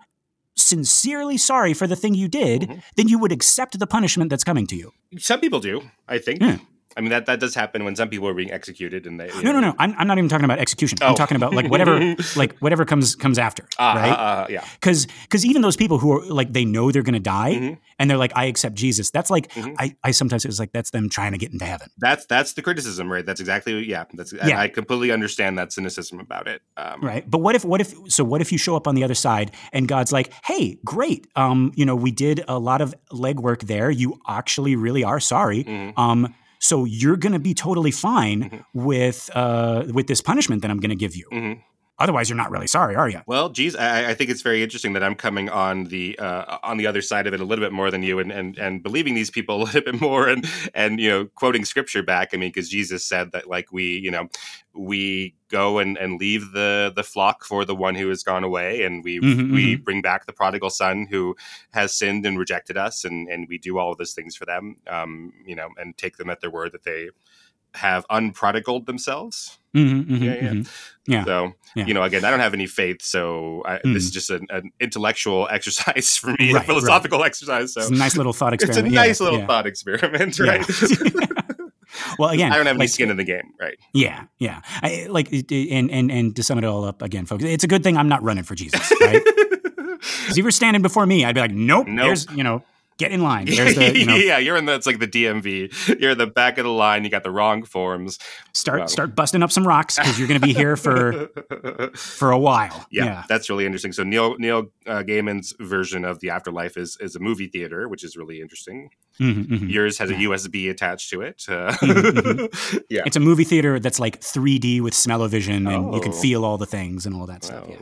[0.55, 2.79] sincerely sorry for the thing you did, mm-hmm.
[2.95, 4.91] then you would accept the punishment that's coming to you.
[5.17, 6.41] Some people do, I think.
[6.41, 6.57] Yeah.
[6.97, 9.27] I mean that that does happen when some people are being executed and they.
[9.27, 9.75] No, know, no, no.
[9.79, 10.97] I'm, I'm not even talking about execution.
[11.01, 11.07] Oh.
[11.07, 14.11] I'm talking about like whatever, like whatever comes comes after, uh, right?
[14.11, 14.65] Uh, uh, yeah.
[14.73, 17.73] Because because even those people who are like they know they're going to die mm-hmm.
[17.99, 19.11] and they're like I accept Jesus.
[19.11, 19.73] That's like mm-hmm.
[19.77, 21.89] I I sometimes it's like that's them trying to get into heaven.
[21.97, 23.25] That's that's the criticism, right?
[23.25, 24.05] That's exactly yeah.
[24.13, 24.59] That's yeah.
[24.59, 26.61] I, completely understand that cynicism about it.
[26.77, 27.29] Um, right.
[27.29, 29.51] But what if what if so what if you show up on the other side
[29.73, 31.27] and God's like, hey, great.
[31.35, 33.91] Um, you know, we did a lot of legwork there.
[33.91, 35.63] You actually really are sorry.
[35.63, 35.99] Mm-hmm.
[35.99, 38.57] Um so you're going to be totally fine mm-hmm.
[38.73, 41.27] with uh, with this punishment that I'm going to give you.
[41.31, 41.59] Mm-hmm.
[42.01, 43.21] Otherwise, you're not really sorry, are you?
[43.27, 46.77] Well, geez, I, I, think it's very interesting that I'm coming on the uh, on
[46.77, 49.13] the other side of it a little bit more than you, and and and believing
[49.13, 52.29] these people a little bit more, and and you know, quoting scripture back.
[52.33, 54.29] I mean, because Jesus said that like we, you know,
[54.73, 58.83] we go and, and leave the the flock for the one who has gone away,
[58.83, 59.83] and we mm-hmm, we mm-hmm.
[59.83, 61.35] bring back the prodigal son who
[61.71, 64.77] has sinned and rejected us, and and we do all of those things for them,
[64.87, 67.09] um, you know, and take them at their word that they
[67.75, 69.59] have unprodigaled themselves.
[69.75, 70.41] Mm-hmm, mm-hmm, yeah, yeah.
[70.41, 71.11] Mm-hmm.
[71.11, 71.23] yeah.
[71.23, 71.85] So, yeah.
[71.85, 74.71] you know, again, I don't have any faith, so I, this is just an, an,
[74.81, 77.27] intellectual exercise for me, right, a philosophical right.
[77.27, 77.73] exercise.
[77.73, 78.87] So, it's a nice little thought experiment.
[78.87, 80.65] It's a nice little thought experiment, right?
[82.19, 83.77] well, again, I don't have like, any skin in the game, right?
[83.93, 84.61] Yeah, yeah.
[84.81, 87.83] I, like, and and and to sum it all up again, folks, it's a good
[87.83, 89.23] thing I'm not running for Jesus, right?
[89.23, 92.07] Because if you were standing before me, I'd be like, nope, nope.
[92.07, 92.63] there's you know
[92.97, 93.47] get in line.
[93.71, 95.99] The, you know, yeah, you're in the it's like the DMV.
[95.99, 97.03] You're in the back of the line.
[97.03, 98.17] You got the wrong forms.
[98.53, 101.29] Start start busting up some rocks because you're going to be here for
[101.95, 102.85] for a while.
[102.91, 103.91] Yeah, yeah, that's really interesting.
[103.93, 108.03] So Neil Neil uh, Gaiman's version of the afterlife is is a movie theater, which
[108.03, 108.89] is really interesting.
[109.19, 109.69] Mm-hmm, mm-hmm.
[109.69, 111.45] Yours has a USB attached to it.
[111.47, 112.77] Uh, mm-hmm, mm-hmm.
[112.89, 115.95] yeah, it's a movie theater that's like 3D with smell-o-vision, and oh.
[115.95, 116.15] you can oh.
[116.15, 117.65] feel all the things and all that stuff.
[117.69, 117.77] Yeah.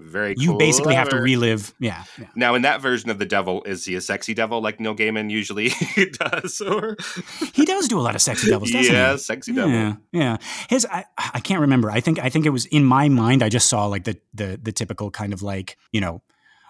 [0.00, 1.74] Very You basically have to relive.
[1.78, 4.80] Yeah, yeah, Now, in that version of the devil, is he a sexy devil like
[4.80, 5.72] Neil Gaiman usually
[6.12, 6.60] does?
[6.60, 6.96] Or
[7.54, 9.18] he does do a lot of sexy devils, doesn't yeah, he?
[9.18, 9.70] sexy devil.
[9.70, 10.36] Yeah, yeah.
[10.68, 11.90] His, I, I can't remember.
[11.90, 13.42] I think, I think it was in my mind.
[13.42, 16.22] I just saw like the the the typical kind of like you know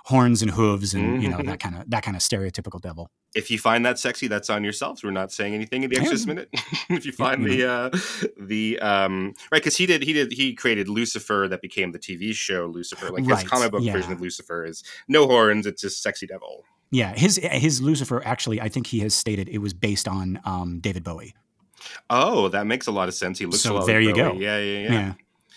[0.05, 1.23] horns and hooves and mm-hmm.
[1.23, 1.55] you know that mm-hmm.
[1.55, 3.11] kind of that kind of stereotypical devil.
[3.35, 5.05] If you find that sexy, that's on yourselves.
[5.05, 6.49] We're not saying anything in the Exorcist minute.
[6.91, 10.55] if you find yeah, the uh, the um, right, because he did he did he
[10.55, 13.11] created Lucifer that became the TV show Lucifer.
[13.11, 13.41] Like right.
[13.41, 13.93] his comic book yeah.
[13.93, 16.65] version of Lucifer is no horns; it's just sexy devil.
[16.91, 20.81] Yeah, his his Lucifer actually, I think he has stated it was based on um,
[20.81, 21.35] David Bowie.
[22.11, 23.39] Oh, that makes a lot of sense.
[23.39, 24.33] He looks so there like you Bowie.
[24.33, 24.41] go.
[24.41, 24.93] Yeah, yeah, yeah.
[24.93, 25.15] yeah.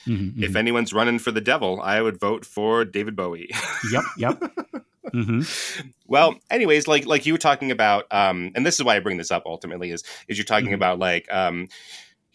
[0.07, 0.57] Mm-hmm, if mm-hmm.
[0.57, 3.49] anyone's running for the devil, I would vote for David Bowie.
[3.91, 4.43] yep, yep.
[5.13, 5.89] Mm-hmm.
[6.07, 9.17] Well, anyways, like like you were talking about, um, and this is why I bring
[9.17, 9.43] this up.
[9.45, 10.75] Ultimately, is is you're talking mm-hmm.
[10.75, 11.67] about like um,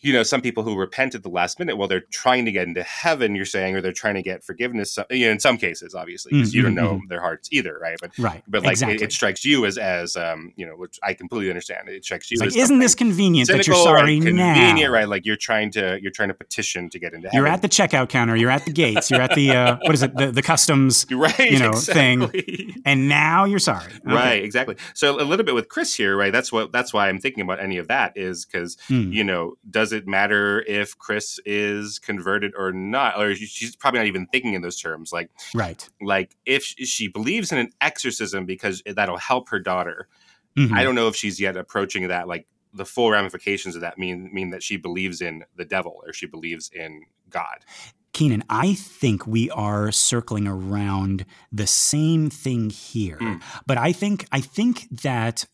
[0.01, 2.69] you know, some people who repent at the last minute, well, they're trying to get
[2.69, 4.97] into heaven, you're saying, or they're trying to get forgiveness.
[5.11, 7.09] You know, in some cases, obviously, because mm-hmm, you don't know mm-hmm.
[7.09, 7.97] their hearts either, right?
[8.01, 8.97] But right, but like exactly.
[8.97, 11.89] it, it, strikes you as as um, you know, which I completely understand.
[11.89, 14.55] It strikes you it's as like, isn't this convenient that you're sorry now?
[14.55, 15.09] convenient, right?
[15.09, 17.29] Like you're trying to you're trying to petition to get into.
[17.33, 18.37] You're at the checkout counter.
[18.37, 19.11] You're at the gates.
[19.11, 20.17] You're at the uh, what is it?
[20.17, 21.39] The, the customs, right?
[21.39, 22.41] You know, exactly.
[22.41, 22.83] thing.
[22.85, 24.15] And now you're sorry, okay.
[24.15, 24.45] right?
[24.45, 24.77] Exactly.
[24.95, 26.33] So a little bit with Chris here, right?
[26.33, 29.13] That's what that's why I'm thinking about any of that is because mm.
[29.13, 30.63] you know, does it matter?
[30.67, 35.13] if Chris is converted or not, or she's probably not even thinking in those terms.
[35.13, 40.09] Like, right, like if she believes in an exorcism because that'll help her daughter.
[40.57, 40.75] Mm-hmm.
[40.75, 42.29] I don't know if she's yet approaching that.
[42.29, 46.13] Like the full ramifications of that mean mean that she believes in the devil or
[46.13, 47.65] she believes in God.
[48.13, 53.19] Keenan, I think we are circling around the same thing here.
[53.19, 53.43] Mm.
[53.67, 55.47] But I think I think that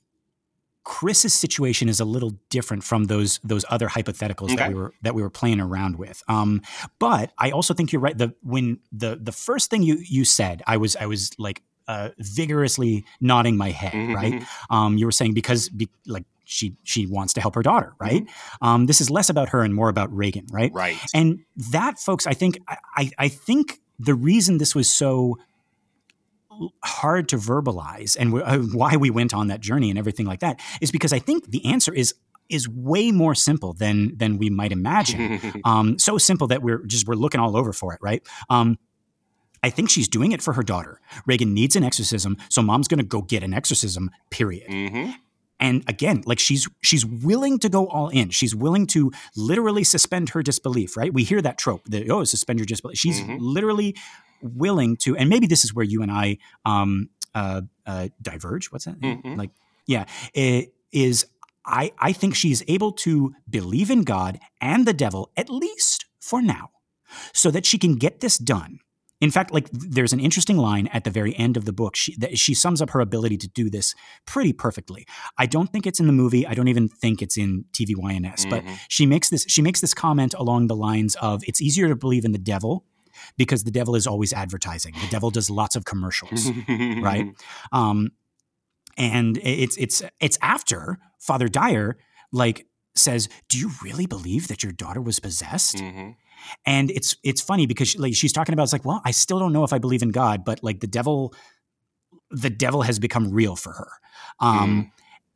[0.84, 4.56] Chris's situation is a little different from those those other hypotheticals okay.
[4.56, 6.22] that we were that we were playing around with.
[6.28, 6.62] Um,
[6.98, 8.16] but I also think you're right.
[8.16, 12.10] The when the the first thing you you said, I was I was like uh,
[12.18, 13.92] vigorously nodding my head.
[13.92, 14.14] Mm-hmm.
[14.14, 14.42] Right?
[14.70, 18.22] Um, you were saying because be, like she she wants to help her daughter, right?
[18.22, 18.66] Mm-hmm.
[18.66, 20.72] Um, this is less about her and more about Regan, right?
[20.72, 20.98] Right.
[21.14, 22.58] And that, folks, I think
[22.94, 25.38] I I think the reason this was so
[26.84, 30.60] hard to verbalize and uh, why we went on that journey and everything like that
[30.80, 32.14] is because I think the answer is
[32.48, 35.40] is way more simple than than we might imagine.
[35.64, 38.22] um, so simple that we're just we're looking all over for it, right?
[38.50, 38.78] Um,
[39.62, 41.00] I think she's doing it for her daughter.
[41.26, 44.10] Regan needs an exorcism, so mom's going to go get an exorcism.
[44.30, 44.68] Period.
[44.70, 45.12] Mm-hmm.
[45.60, 48.30] And again, like she's she's willing to go all in.
[48.30, 50.96] She's willing to literally suspend her disbelief.
[50.96, 51.14] Right?
[51.14, 51.84] We hear that trope.
[51.86, 52.98] That, oh, suspend your disbelief.
[52.98, 53.36] She's mm-hmm.
[53.40, 53.96] literally
[54.44, 58.70] willing to, and maybe this is where you and I um, uh, uh, diverge.
[58.70, 59.00] What's that?
[59.00, 59.36] Mm-hmm.
[59.36, 59.50] Like,
[59.86, 61.26] yeah, it is.
[61.66, 66.42] I I think she's able to believe in God and the devil at least for
[66.42, 66.70] now,
[67.32, 68.80] so that she can get this done.
[69.20, 71.96] In fact, like there's an interesting line at the very end of the book.
[71.96, 73.94] She that she sums up her ability to do this
[74.26, 75.06] pretty perfectly.
[75.38, 76.46] I don't think it's in the movie.
[76.46, 78.46] I don't even think it's in TVYNS.
[78.46, 78.50] Mm-hmm.
[78.50, 81.96] But she makes this she makes this comment along the lines of it's easier to
[81.96, 82.84] believe in the devil
[83.36, 84.94] because the devil is always advertising.
[85.00, 87.26] The devil does lots of commercials, right?
[87.72, 88.10] Um,
[88.96, 91.96] and it's it's it's after Father Dyer
[92.32, 96.10] like says, "Do you really believe that your daughter was possessed?" Mm-hmm.
[96.66, 99.38] And it's it's funny because she, like she's talking about it's like, well, I still
[99.38, 101.34] don't know if I believe in God, but like the devil,
[102.30, 103.88] the devil has become real for her,
[104.40, 104.90] um, mm.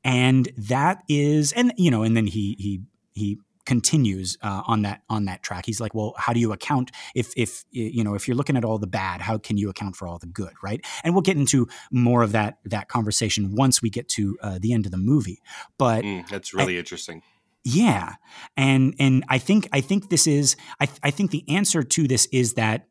[0.04, 2.80] and that is, and you know, and then he he
[3.14, 3.38] he
[3.68, 5.66] continues uh, on that on that track.
[5.66, 8.64] He's like, well, how do you account if if you know if you're looking at
[8.64, 10.84] all the bad, how can you account for all the good, right?
[11.04, 14.72] And we'll get into more of that that conversation once we get to uh, the
[14.72, 15.42] end of the movie.
[15.76, 17.22] But mm, that's really I, interesting.
[17.62, 18.14] Yeah,
[18.56, 22.26] and and I think I think this is I I think the answer to this
[22.32, 22.88] is that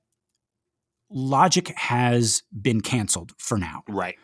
[1.10, 4.16] logic has been canceled for now, right?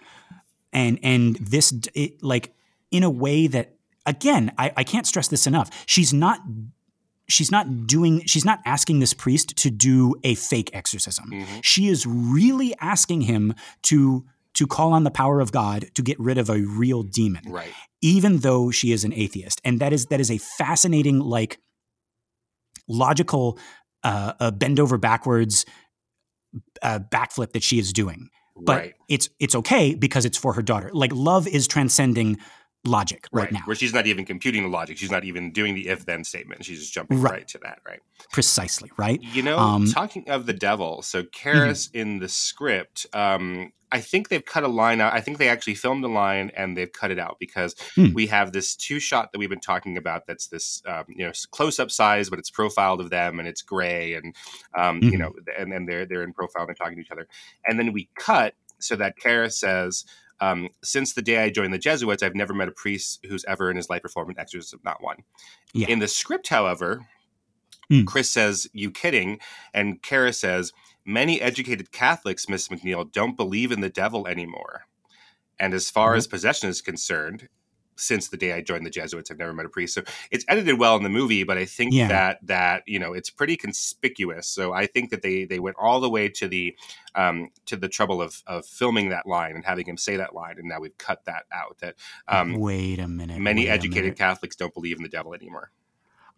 [0.72, 2.54] And and this it, like
[2.92, 3.74] in a way that
[4.06, 5.70] again, I, I can't stress this enough.
[5.86, 6.40] She's not
[7.30, 11.30] she's not doing she's not asking this priest to do a fake exorcism.
[11.32, 11.60] Mm-hmm.
[11.62, 16.20] She is really asking him to to call on the power of God to get
[16.20, 17.44] rid of a real demon.
[17.48, 17.72] Right.
[18.02, 19.62] Even though she is an atheist.
[19.64, 21.60] And that is that is a fascinating like
[22.88, 23.58] logical
[24.04, 25.66] uh, a bend over backwards
[26.82, 28.30] uh, backflip that she is doing.
[28.56, 28.94] But right.
[29.10, 30.92] it's it's okay because it's for her daughter.
[30.94, 32.38] Like love is transcending
[32.86, 33.62] logic right, right, now.
[33.66, 34.98] Where she's not even computing the logic.
[34.98, 36.66] She's not even doing the if then statement.
[36.66, 37.32] She's just jumping right.
[37.32, 37.48] right.
[37.50, 38.00] to that, right?
[38.32, 39.22] Precisely, right?
[39.22, 41.98] You know, um, talking of the devil, so Karras mm-hmm.
[41.98, 45.14] in the script, um, I think they've cut a line out.
[45.14, 48.12] I think they actually filmed a line and they've cut it out because mm.
[48.12, 51.32] we have this two shot that we've been talking about that's this, um, you know,
[51.52, 54.36] close up size, but it's profiled of them and it's gray and,
[54.76, 55.10] um, mm-hmm.
[55.10, 57.28] you know, and then they're, they're in profile and they're talking to each other.
[57.68, 60.06] And then we cut so that Karras says,
[60.44, 63.70] um, since the day I joined the Jesuits, I've never met a priest who's ever
[63.70, 65.18] in his life performed an exorcism, not one.
[65.74, 65.88] Yeah.
[65.88, 67.08] In the script, however,
[67.92, 68.06] mm.
[68.06, 69.40] Chris says, You kidding?
[69.74, 70.74] And Karras says,
[71.06, 74.86] Many educated Catholics, Miss MacNeil, don't believe in the devil anymore.
[75.60, 76.18] And as far mm-hmm.
[76.18, 77.48] as possession is concerned,
[77.96, 79.32] since the day I joined the Jesuits.
[79.32, 81.44] I've never met a priest, so it's edited well in the movie.
[81.44, 82.08] But I think yeah.
[82.08, 84.48] that that you know it's pretty conspicuous.
[84.48, 86.76] So I think that they they went all the way to the
[87.16, 90.56] um, to the trouble of of filming that line and having him say that line,
[90.58, 91.78] and now we've cut that out.
[91.80, 91.96] That
[92.28, 93.40] um, wait a minute.
[93.40, 95.72] Many educated Catholics don't believe in the devil anymore.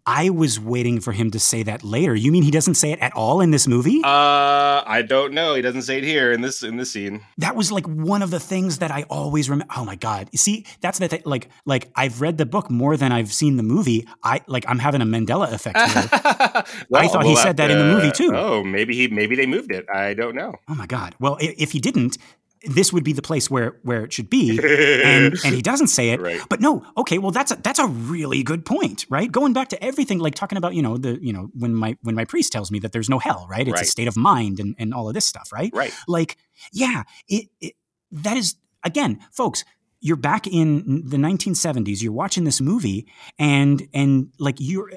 [0.08, 2.14] I was waiting for him to say that later.
[2.14, 4.02] You mean he doesn't say it at all in this movie?
[4.04, 5.56] Uh, I don't know.
[5.56, 7.22] He doesn't say it here in this in this scene.
[7.40, 9.74] That was like one of the things that I always remember.
[9.76, 10.30] Oh my god!
[10.32, 11.24] You see, that's the thing.
[11.26, 14.08] Like, like I've read the book more than I've seen the movie.
[14.24, 16.10] I like I'm having a Mandela effect here.
[16.90, 18.32] well, I thought well, he said that, that in the movie too.
[18.36, 19.86] Oh, maybe he maybe they moved it.
[19.92, 20.54] I don't know.
[20.68, 21.16] Oh my god!
[21.20, 22.20] Well, if he didn't,
[22.66, 24.60] this would be the place where where it should be.
[24.60, 26.22] And and he doesn't say it.
[26.22, 26.42] Right.
[26.50, 29.32] but no okay well that's a, that's a really good point right?
[29.32, 32.16] Going back to everything like talking about you know the you know when my when
[32.16, 33.68] my priest tells me that there's no hell right?
[33.68, 33.84] It's right.
[33.84, 35.72] a state of mind and and all of this stuff right?
[35.74, 35.94] Right.
[36.08, 36.38] Like
[36.72, 37.74] yeah it, it
[38.12, 39.64] that is again folks
[40.02, 43.08] you're back in the 1970s you're watching this movie
[43.40, 44.92] and and like you're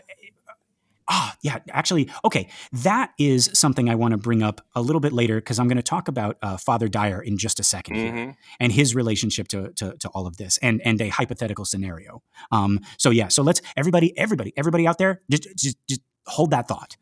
[1.11, 2.49] Ah, oh, yeah, actually, okay.
[2.73, 5.77] That is something I want to bring up a little bit later because I'm going
[5.77, 8.16] to talk about uh, Father Dyer in just a 2nd mm-hmm.
[8.16, 12.23] here and his relationship to, to, to all of this and and a hypothetical scenario.
[12.51, 16.68] Um, so yeah, so let's everybody, everybody, everybody out there, just just, just hold that
[16.68, 16.97] thought.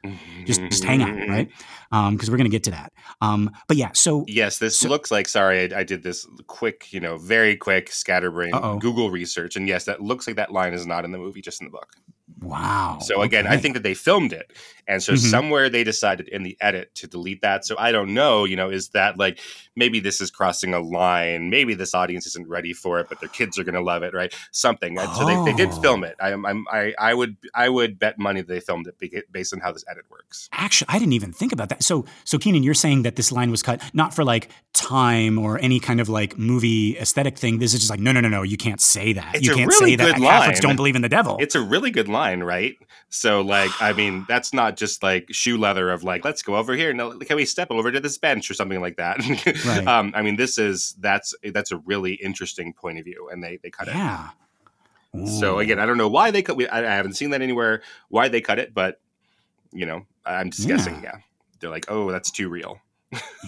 [0.45, 1.31] Just just hang on, mm-hmm.
[1.31, 1.49] right?
[1.91, 2.93] Because um, we're going to get to that.
[3.21, 5.29] Um, but yeah, so yes, this so, looks like.
[5.29, 8.79] Sorry, I, I, did this quick, you know, very quick scatterbrain uh-oh.
[8.79, 11.61] Google research, and yes, that looks like that line is not in the movie, just
[11.61, 11.97] in the book.
[12.41, 12.99] Wow.
[13.01, 13.55] So again, okay.
[13.55, 14.53] I think that they filmed it.
[14.89, 15.31] And so mm-hmm.
[15.31, 17.65] somewhere they decided in the edit to delete that.
[17.65, 19.41] So I don't know, you know, is that like
[19.75, 21.51] maybe this is crossing a line?
[21.51, 24.15] Maybe this audience isn't ready for it, but their kids are going to love it,
[24.15, 24.33] right?
[24.53, 24.97] Something.
[24.97, 26.09] And so they, they did film oh.
[26.09, 26.17] it.
[26.21, 29.61] I, I'm, I, I would I would bet money that they filmed it based on
[29.61, 30.49] how this edit works.
[30.53, 31.83] Actually, I didn't even think about that.
[31.83, 35.59] So so Keenan, you're saying that this line was cut not for like time or
[35.59, 37.59] any kind of like movie aesthetic thing.
[37.59, 39.35] This is just like no no no no, you can't say that.
[39.35, 40.41] It's you can't really say that line.
[40.41, 41.39] Catholics don't believe in the devil.
[41.41, 42.77] It's a really good line, right?
[43.09, 46.75] So like I mean, that's not just like shoe leather of like let's go over
[46.75, 49.19] here and can we step over to this bench or something like that.
[49.67, 49.87] right.
[49.87, 53.59] um, I mean, this is that's that's a really interesting point of view, and they
[53.63, 53.95] they cut yeah.
[53.95, 55.19] it.
[55.19, 55.27] Yeah.
[55.27, 56.61] So again, I don't know why they cut.
[56.71, 57.83] I, I haven't seen that anywhere.
[58.09, 59.01] Why they cut it, but
[59.73, 60.77] you know, I'm just yeah.
[60.77, 61.03] guessing.
[61.03, 61.17] Yeah,
[61.61, 62.81] they're like, oh, that's too real.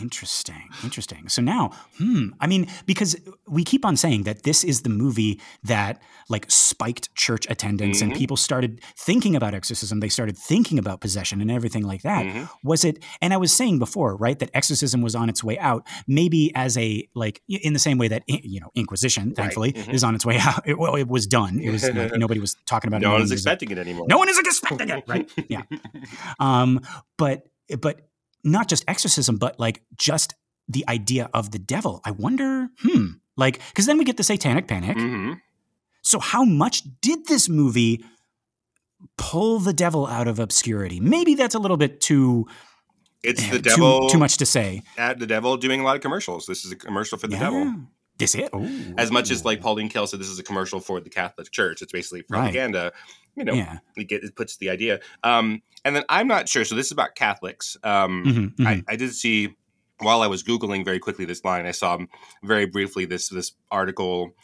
[0.00, 0.68] Interesting.
[0.84, 1.28] Interesting.
[1.28, 5.40] So now, hmm, I mean, because we keep on saying that this is the movie
[5.64, 8.10] that like spiked church attendance mm-hmm.
[8.10, 10.00] and people started thinking about exorcism.
[10.00, 12.24] They started thinking about possession and everything like that.
[12.24, 12.44] Mm-hmm.
[12.62, 15.86] Was it, and I was saying before, right, that exorcism was on its way out,
[16.06, 19.84] maybe as a, like, in the same way that, you know, Inquisition, thankfully, right.
[19.84, 19.90] mm-hmm.
[19.92, 20.62] is on its way out.
[20.66, 21.58] It, well, it was done.
[21.60, 23.10] It was, like, nobody was talking about no it.
[23.10, 24.06] No one is expecting it anymore.
[24.08, 25.30] No one is expecting it, right?
[25.48, 25.62] Yeah.
[26.40, 26.80] Um,
[27.16, 27.48] but,
[27.80, 28.07] but
[28.50, 30.34] not just exorcism, but like just
[30.68, 32.00] the idea of the devil.
[32.04, 34.96] I wonder, hmm, like, because then we get the satanic panic.
[34.96, 35.34] Mm-hmm.
[36.02, 38.04] So, how much did this movie
[39.16, 41.00] pull the devil out of obscurity?
[41.00, 42.46] Maybe that's a little bit too.
[43.22, 44.08] It's the devil.
[44.08, 44.82] Too, too, much to say.
[44.96, 46.46] At the devil doing a lot of commercials.
[46.46, 47.40] This is a commercial for the yeah.
[47.40, 47.74] devil.
[48.18, 48.50] This it?
[48.54, 48.94] Ooh.
[48.98, 51.82] As much as like Pauline Kael said, this is a commercial for the Catholic Church.
[51.82, 52.82] It's basically propaganda.
[52.82, 52.92] Right.
[53.36, 53.78] You know, yeah.
[53.96, 54.98] it, get, it puts the idea.
[55.22, 56.64] Um, and then I'm not sure.
[56.64, 57.76] So this is about Catholics.
[57.84, 58.66] Um, mm-hmm, mm-hmm.
[58.66, 59.54] I, I, did see
[60.00, 61.64] while I was googling very quickly this line.
[61.64, 61.98] I saw
[62.42, 64.34] very briefly this this article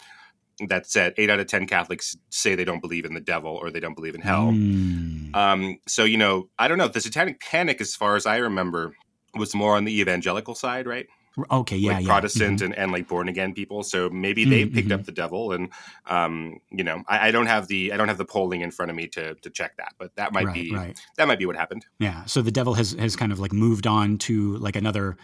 [0.68, 3.70] that said eight out of ten Catholics say they don't believe in the devil or
[3.70, 4.52] they don't believe in hell.
[4.52, 5.34] Mm.
[5.34, 6.86] Um, so you know, I don't know.
[6.86, 8.94] The Satanic Panic, as far as I remember,
[9.34, 11.08] was more on the evangelical side, right?
[11.50, 12.12] Okay, yeah, like yeah.
[12.12, 12.64] Protestant mm-hmm.
[12.66, 13.82] and, and like born again people.
[13.82, 14.74] So maybe they mm-hmm.
[14.74, 15.70] picked up the devil, and
[16.06, 18.90] um, you know, I, I, don't have the I don't have the polling in front
[18.90, 20.98] of me to to check that, but that might right, be right.
[21.16, 21.86] that might be what happened.
[21.98, 22.24] Yeah.
[22.26, 25.16] So the devil has has kind of like moved on to like another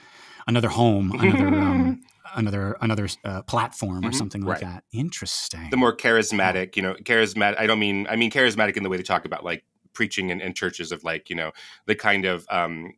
[0.46, 2.02] another home, another um,
[2.34, 4.12] another another uh, platform or mm-hmm.
[4.12, 4.72] something like right.
[4.72, 4.84] that.
[4.92, 5.70] Interesting.
[5.70, 7.58] The more charismatic, you know, charismatic.
[7.58, 10.40] I don't mean I mean charismatic in the way they talk about like preaching in,
[10.40, 11.52] in churches of like you know
[11.86, 12.92] the kind of um,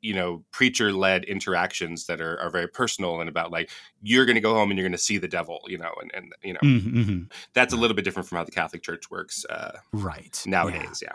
[0.00, 3.70] you know preacher led interactions that are, are very personal and about like
[4.02, 6.10] you're going to go home and you're going to see the devil you know and,
[6.14, 7.22] and you know mm-hmm, mm-hmm.
[7.52, 11.12] that's a little bit different from how the catholic church works uh, right nowadays yeah,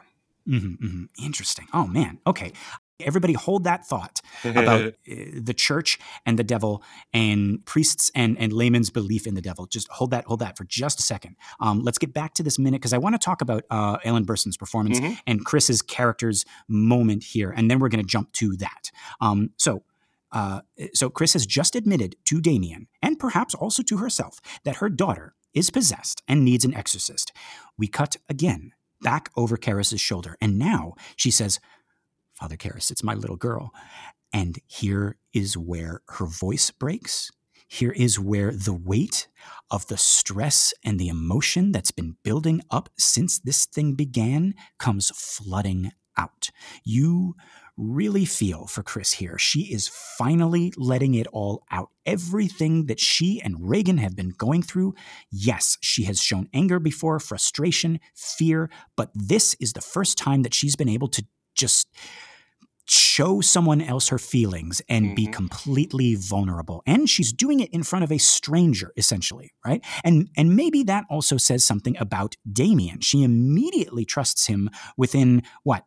[0.47, 0.59] yeah.
[0.59, 1.25] Mm-hmm, mm-hmm.
[1.25, 2.51] interesting oh man okay
[3.01, 6.81] Everybody hold that thought about uh, the church and the devil
[7.13, 9.65] and priests and, and laymen's belief in the devil.
[9.65, 11.35] Just hold that, hold that for just a second.
[11.59, 14.25] Um, let's get back to this minute because I want to talk about uh, Ellen
[14.25, 15.13] Burstyn's performance mm-hmm.
[15.27, 18.91] and Chris's character's moment here, and then we're going to jump to that.
[19.21, 19.83] Um, so.
[20.31, 20.59] Uh,
[20.93, 25.33] so Chris has just admitted to Damien, and perhaps also to herself, that her daughter
[25.53, 27.31] is possessed and needs an exorcist.
[27.77, 31.61] We cut again back over Karras's shoulder, and now she says,
[32.35, 33.71] Father Karras, it's my little girl.
[34.33, 37.31] And here is where her voice breaks.
[37.67, 39.27] Here is where the weight
[39.71, 45.11] of the stress and the emotion that's been building up since this thing began comes
[45.15, 46.49] flooding out.
[46.83, 47.35] You
[47.77, 49.37] really feel for Chris here.
[49.37, 51.89] She is finally letting it all out.
[52.05, 54.93] Everything that she and Regan have been going through.
[55.29, 60.53] Yes, she has shown anger before, frustration, fear, but this is the first time that
[60.53, 61.25] she's been able to
[61.55, 61.87] just
[62.87, 65.15] show someone else her feelings and mm-hmm.
[65.15, 66.83] be completely vulnerable.
[66.85, 69.83] And she's doing it in front of a stranger essentially right?
[70.03, 73.01] And and maybe that also says something about Damien.
[73.01, 75.85] She immediately trusts him within what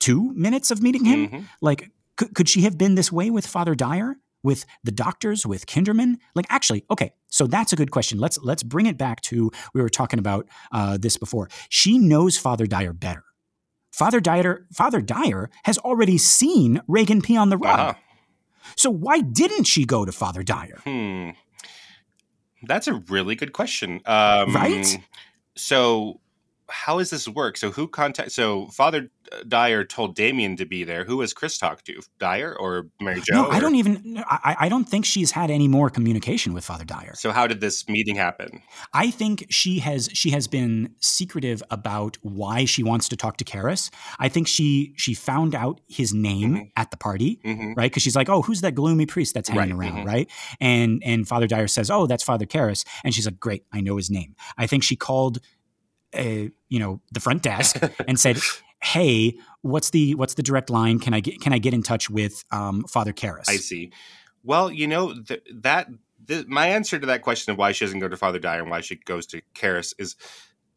[0.00, 1.28] 2 minutes of meeting him?
[1.28, 1.44] Mm-hmm.
[1.60, 5.66] like could, could she have been this way with father dyer with the doctors with
[5.66, 6.16] kinderman?
[6.34, 8.18] Like actually okay so that's a good question.
[8.18, 11.48] Let's let's bring it back to we were talking about uh, this before.
[11.68, 13.24] She knows father dyer better
[13.90, 17.78] Father Dyer, Father Dyer has already seen Regan pee on the rug.
[17.78, 17.94] Uh-huh.
[18.76, 20.80] So why didn't she go to Father Dyer?
[20.84, 21.30] Hmm.
[22.62, 24.00] That's a really good question.
[24.06, 24.98] Um, right?
[25.56, 26.20] So
[26.70, 27.56] how does this work?
[27.56, 28.32] So who contact?
[28.32, 29.10] So Father
[29.46, 31.04] Dyer told Damien to be there.
[31.04, 32.00] Who has Chris talked to?
[32.18, 33.42] Dyer or Mary Jo?
[33.42, 34.22] No, I don't even.
[34.28, 37.14] I, I don't think she's had any more communication with Father Dyer.
[37.14, 38.62] So how did this meeting happen?
[38.92, 43.44] I think she has she has been secretive about why she wants to talk to
[43.44, 43.90] Karras.
[44.18, 46.64] I think she she found out his name mm-hmm.
[46.76, 47.74] at the party, mm-hmm.
[47.74, 47.90] right?
[47.90, 49.88] Because she's like, oh, who's that gloomy priest that's hanging right.
[49.88, 50.08] around, mm-hmm.
[50.08, 50.30] right?
[50.60, 53.96] And and Father Dyer says, oh, that's Father Karras, and she's like, great, I know
[53.96, 54.34] his name.
[54.58, 55.38] I think she called
[56.14, 58.38] a, you know the front desk and said
[58.82, 62.08] hey what's the what's the direct line can i get can i get in touch
[62.08, 63.48] with um, father Karras?
[63.48, 63.92] i see
[64.42, 65.88] well you know th- that
[66.26, 68.70] th- my answer to that question of why she doesn't go to father dyer and
[68.70, 70.16] why she goes to Karras is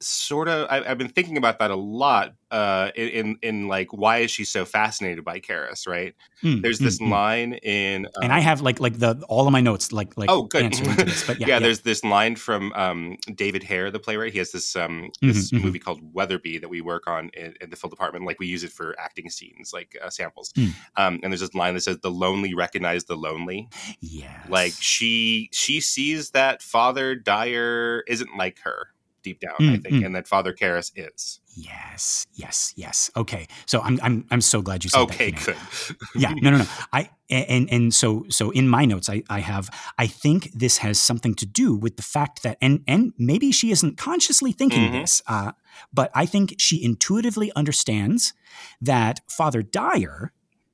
[0.05, 4.19] sort of I, have been thinking about that a lot uh, in in like why
[4.19, 5.87] is she so fascinated by Karras?
[5.87, 6.13] Right?
[6.43, 9.47] Mm, there's this mm, line in, um, and I um, have like like the all
[9.47, 12.35] of my notes like like oh good this, but yeah, yeah, yeah, there's this line
[12.35, 14.33] from um, David Hare, the playwright.
[14.33, 17.55] He has this um, mm-hmm, this mm-hmm, movie called Wetherby that we work on in,
[17.59, 18.25] in, the film department.
[18.25, 20.53] Like we use it for acting scenes, like uh, samples.
[20.53, 20.73] Mm.
[20.95, 23.67] Um, and there's this line that says, "The lonely recognize the lonely."
[23.99, 28.92] Yeah, like she she sees that Father Dyer isn't like her
[29.23, 30.05] deep down, mm, I think, mm.
[30.05, 31.39] and that Father Karras is.
[31.55, 33.09] Yes, yes, yes.
[33.15, 35.41] Okay, so I'm I'm I'm so glad you said okay, that.
[35.41, 35.53] Okay,
[35.87, 35.97] good.
[36.15, 36.65] yeah, no, no, no.
[36.91, 40.99] I and and so so in my notes, I I have I think this has
[40.99, 45.01] something to do with the fact that and and maybe she isn't consciously thinking mm-hmm.
[45.01, 45.53] this, uh,
[45.93, 48.33] but I think she intuitively understands
[48.81, 50.31] that Father Dyer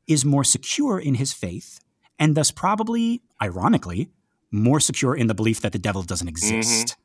[0.07, 1.79] is more secure in his faith,
[2.17, 4.09] and thus probably, ironically,
[4.51, 6.55] more secure in the belief that the devil doesn't mm-hmm.
[6.57, 6.87] exist.
[6.87, 7.01] Mm-hmm.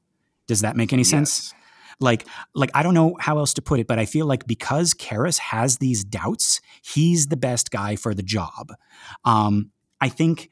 [0.46, 1.10] Does that make any yes.
[1.10, 1.54] sense?
[2.00, 4.94] like like I don't know how else to put it, but I feel like because
[4.94, 8.72] Karras has these doubts, he's the best guy for the job.
[9.24, 9.70] Um,
[10.00, 10.50] I think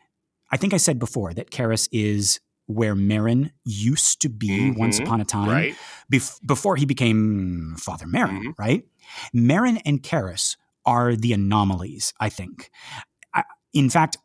[0.50, 4.78] I think I said before that Karras is where Merrin used to be mm-hmm.
[4.78, 5.74] once upon a time, right.
[6.12, 8.50] bef- before he became Father Merrin, mm-hmm.
[8.58, 8.84] right?
[9.34, 12.70] Merrin and Karras are the anomalies, I think.
[13.34, 14.16] I, in fact,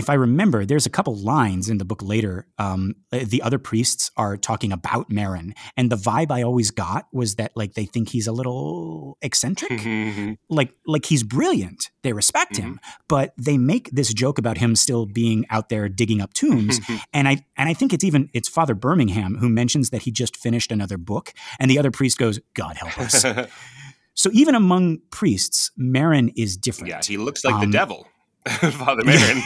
[0.00, 2.46] if I remember, there's a couple lines in the book later.
[2.58, 7.34] Um, the other priests are talking about Merrin, and the vibe I always got was
[7.34, 10.32] that like they think he's a little eccentric, mm-hmm.
[10.48, 11.90] like like he's brilliant.
[12.02, 12.62] They respect mm-hmm.
[12.62, 16.80] him, but they make this joke about him still being out there digging up tombs.
[17.12, 20.34] and I and I think it's even it's Father Birmingham who mentions that he just
[20.34, 23.22] finished another book, and the other priest goes, "God help us."
[24.14, 26.88] so even among priests, Merrin is different.
[26.88, 28.06] Yeah, he looks like um, the devil.
[28.46, 29.42] Father Merrin.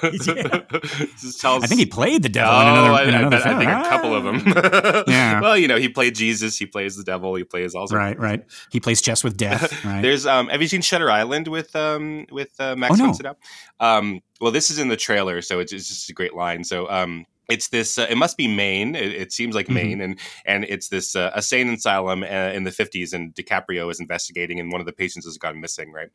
[1.38, 3.54] tells, I think he played the devil oh, in another, in I, another I.
[3.54, 5.04] I think a couple of them.
[5.06, 5.40] yeah.
[5.40, 6.56] Well, you know, he played Jesus.
[6.56, 7.34] He plays the devil.
[7.34, 7.94] He plays also.
[7.94, 8.42] Right, right.
[8.70, 9.84] He plays chess with death.
[9.84, 10.00] Right.
[10.00, 10.48] There's um.
[10.48, 13.04] Have you seen Shutter Island with um with uh, Max oh, no.
[13.04, 13.36] von Sydow?
[13.80, 14.20] Um.
[14.40, 16.64] Well, this is in the trailer, so it's, it's just a great line.
[16.64, 19.74] So um it's this uh, it must be maine it, it seems like mm-hmm.
[19.74, 23.90] maine and and it's this uh, a sane asylum uh, in the 50s and dicaprio
[23.90, 26.10] is investigating and one of the patients has gone missing right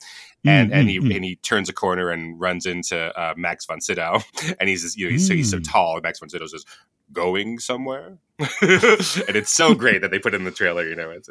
[0.45, 0.79] and mm-hmm.
[0.79, 1.11] and he mm-hmm.
[1.11, 4.19] and he turns a corner and runs into uh, max von sydow
[4.59, 5.27] and he's just, you know he's, mm.
[5.29, 6.65] so, he's so tall max von sydow says
[7.11, 11.29] going somewhere and it's so great that they put in the trailer you know it's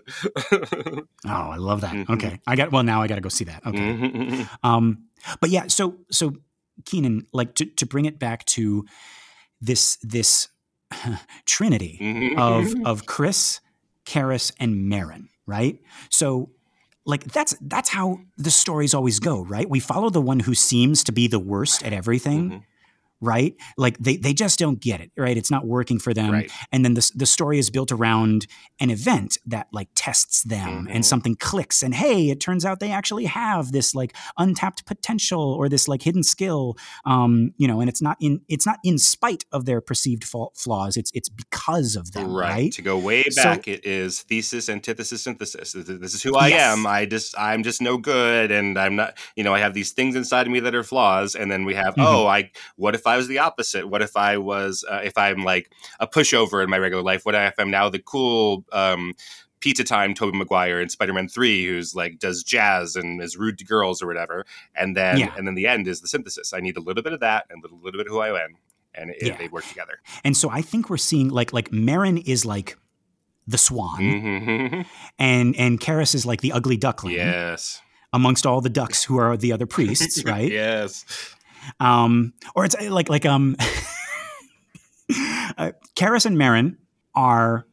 [0.52, 2.12] oh i love that mm-hmm.
[2.12, 4.42] okay i got well now i gotta go see that okay mm-hmm.
[4.62, 5.04] um
[5.40, 6.34] but yeah so so
[6.84, 8.84] keenan like to, to bring it back to
[9.62, 10.48] this this
[11.46, 12.38] trinity mm-hmm.
[12.38, 13.60] of of Chris,
[14.04, 15.78] Karras, and Merrin, right?
[16.10, 16.50] So
[17.06, 19.68] like that's that's how the stories always go, right?
[19.68, 22.50] We follow the one who seems to be the worst at everything.
[22.50, 22.58] Mm-hmm
[23.22, 23.54] right?
[23.78, 25.36] Like they, they just don't get it, right?
[25.36, 26.32] It's not working for them.
[26.32, 26.50] Right.
[26.72, 28.46] And then the, the story is built around
[28.80, 30.88] an event that like tests them mm-hmm.
[30.90, 35.40] and something clicks and hey, it turns out they actually have this like untapped potential
[35.40, 36.76] or this like hidden skill.
[37.04, 40.96] Um, you know, and it's not in it's not in spite of their perceived flaws.
[40.96, 42.50] It's it's because of them, right?
[42.50, 42.72] right?
[42.72, 45.72] To go way back, so, it is thesis, antithesis, synthesis.
[45.72, 46.60] This is who I yes.
[46.76, 46.86] am.
[46.86, 50.16] I just I'm just no good and I'm not, you know, I have these things
[50.16, 51.34] inside of me that are flaws.
[51.34, 52.02] And then we have, mm-hmm.
[52.02, 53.88] oh, I what if I I was the opposite?
[53.88, 57.24] What if I was, uh, if I'm like a pushover in my regular life?
[57.24, 59.14] What if I'm now the cool um,
[59.60, 63.64] pizza time Tobey Maguire in Spider-Man 3 who's like does jazz and is rude to
[63.64, 64.44] girls or whatever.
[64.74, 65.34] And then yeah.
[65.36, 66.52] and then the end is the synthesis.
[66.52, 68.44] I need a little bit of that and a little, little bit of who I
[68.44, 68.56] am.
[68.94, 69.38] And it, yeah.
[69.38, 70.00] they work together.
[70.22, 72.76] And so I think we're seeing like like Merrin is like
[73.46, 74.80] the swan, mm-hmm.
[75.18, 77.14] and and Karras is like the ugly duckling.
[77.14, 77.80] Yes,
[78.12, 80.50] amongst all the ducks who are the other priests, right?
[80.50, 81.06] yes.
[81.80, 83.56] Um, or it's uh, like like um,
[85.58, 86.76] uh, Karras and Merrin
[87.14, 87.66] are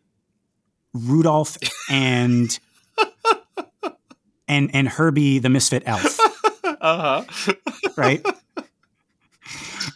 [0.94, 1.58] Rudolph
[1.90, 2.60] and
[4.48, 6.20] and and Herbie the Misfit Elf.
[6.82, 7.54] Uh huh.
[7.98, 8.26] Right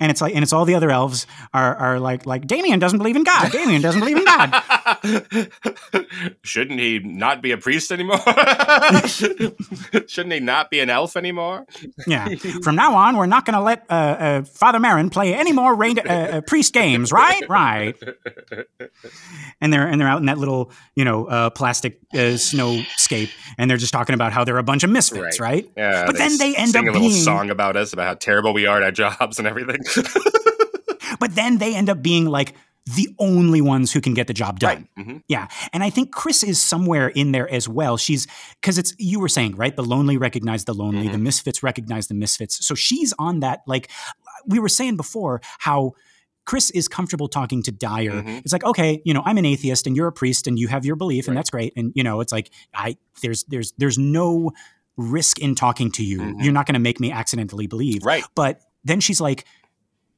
[0.04, 2.98] and it's like and it's all the other elves are are like like Damien doesn't
[3.00, 3.52] believe in God.
[3.54, 5.50] Damien doesn't believe in God.
[6.44, 8.18] Shouldn't he not be a priest anymore?
[9.06, 11.66] Shouldn't he not be an elf anymore?
[12.06, 12.28] yeah.
[12.64, 15.74] From now on, we're not going to let uh, uh, Father Merrin play any more
[15.74, 17.14] rain, uh, uh, priest games.
[17.14, 17.96] Right, right.
[19.62, 23.70] And they're and they're out in that little you know uh, plastic uh, snowscape, and
[23.70, 25.64] they're just talking about how they're a bunch of misfits, right?
[25.66, 25.72] right?
[25.78, 26.06] Yeah.
[26.06, 28.54] But then they end sing up a little being, song about us about how terrible
[28.54, 29.80] we are at our jobs and everything.
[31.20, 32.54] but then they end up being like
[32.86, 34.88] the only ones who can get the job done.
[34.98, 35.06] Right.
[35.06, 35.18] Mm-hmm.
[35.28, 35.48] Yeah.
[35.72, 37.96] And I think Chris is somewhere in there as well.
[37.96, 38.28] She's
[38.62, 39.76] because it's you were saying, right?
[39.76, 41.14] The lonely recognize the lonely, mm-hmm.
[41.14, 42.66] the misfits recognize the misfits.
[42.66, 43.90] So she's on that, like
[44.46, 45.94] we were saying before, how
[46.46, 48.12] Chris is comfortable talking to Dyer.
[48.12, 48.40] Mm-hmm.
[48.40, 50.86] It's like, okay, you know, I'm an atheist and you're a priest and you have
[50.86, 51.30] your belief, right.
[51.30, 51.72] and that's great.
[51.78, 54.52] And you know, it's like I there's there's there's no
[54.98, 56.20] risk in talking to you.
[56.20, 56.42] Mm-hmm.
[56.42, 58.04] You're not going to make me accidentally believe.
[58.04, 58.24] Right.
[58.36, 59.46] But then she's like,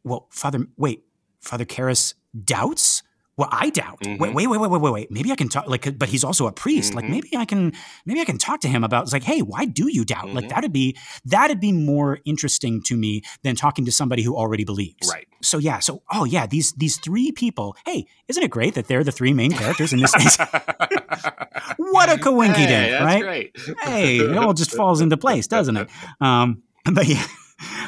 [0.06, 1.04] well, Father, wait,
[1.42, 3.04] Father Karras doubts?
[3.38, 4.00] well, I doubt.
[4.00, 4.22] Mm-hmm.
[4.22, 5.12] Wait, wait, wait, wait, wait, wait.
[5.12, 5.68] Maybe I can talk.
[5.68, 6.90] Like, but he's also a priest.
[6.90, 6.96] Mm-hmm.
[6.96, 7.74] Like, maybe I can,
[8.06, 9.04] maybe I can talk to him about.
[9.04, 10.28] It's like, hey, why do you doubt?
[10.28, 10.36] Mm-hmm.
[10.36, 10.96] Like, that'd be
[11.26, 15.10] that'd be more interesting to me than talking to somebody who already believes.
[15.12, 15.28] Right.
[15.42, 15.80] So yeah.
[15.80, 17.76] So oh yeah, these these three people.
[17.86, 20.14] Hey, isn't it great that they're the three main characters in this?
[21.78, 23.22] what a coincidence, hey, right?
[23.22, 23.58] Great.
[23.84, 25.90] hey, it all just falls into place, doesn't it?
[26.22, 27.26] Um, but yeah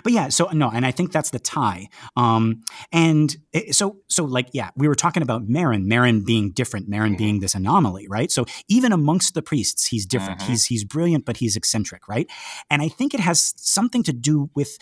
[0.03, 1.87] but yeah, so no, and I think that's the tie.
[2.15, 2.61] Um,
[2.91, 7.09] and it, so, so like, yeah, we were talking about Merrin, Merrin being different, Merrin
[7.09, 7.15] mm-hmm.
[7.15, 8.31] being this anomaly, right?
[8.31, 10.39] So even amongst the priests, he's different.
[10.39, 10.51] Mm-hmm.
[10.51, 12.27] He's he's brilliant, but he's eccentric, right?
[12.69, 14.77] And I think it has something to do with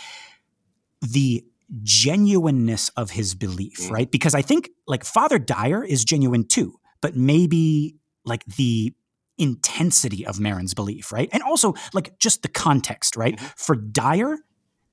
[1.01, 1.43] the
[1.83, 3.93] genuineness of his belief, mm-hmm.
[3.93, 4.11] right?
[4.11, 8.93] Because I think like Father Dyer is genuine too, but maybe like the
[9.37, 11.29] intensity of Merrin's belief, right?
[11.31, 13.35] And also like just the context, right?
[13.35, 13.47] Mm-hmm.
[13.57, 14.37] For Dyer,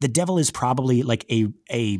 [0.03, 1.99] the devil is probably like a a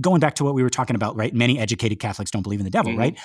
[0.00, 1.34] going back to what we were talking about, right?
[1.34, 3.00] Many educated Catholics don't believe in the devil, mm-hmm.
[3.00, 3.18] right?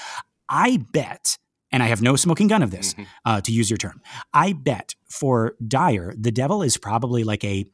[0.50, 1.38] I bet,
[1.72, 3.04] and I have no smoking gun of this, mm-hmm.
[3.26, 4.02] uh, to use your term.
[4.34, 7.66] I bet for Dyer, the devil is probably like a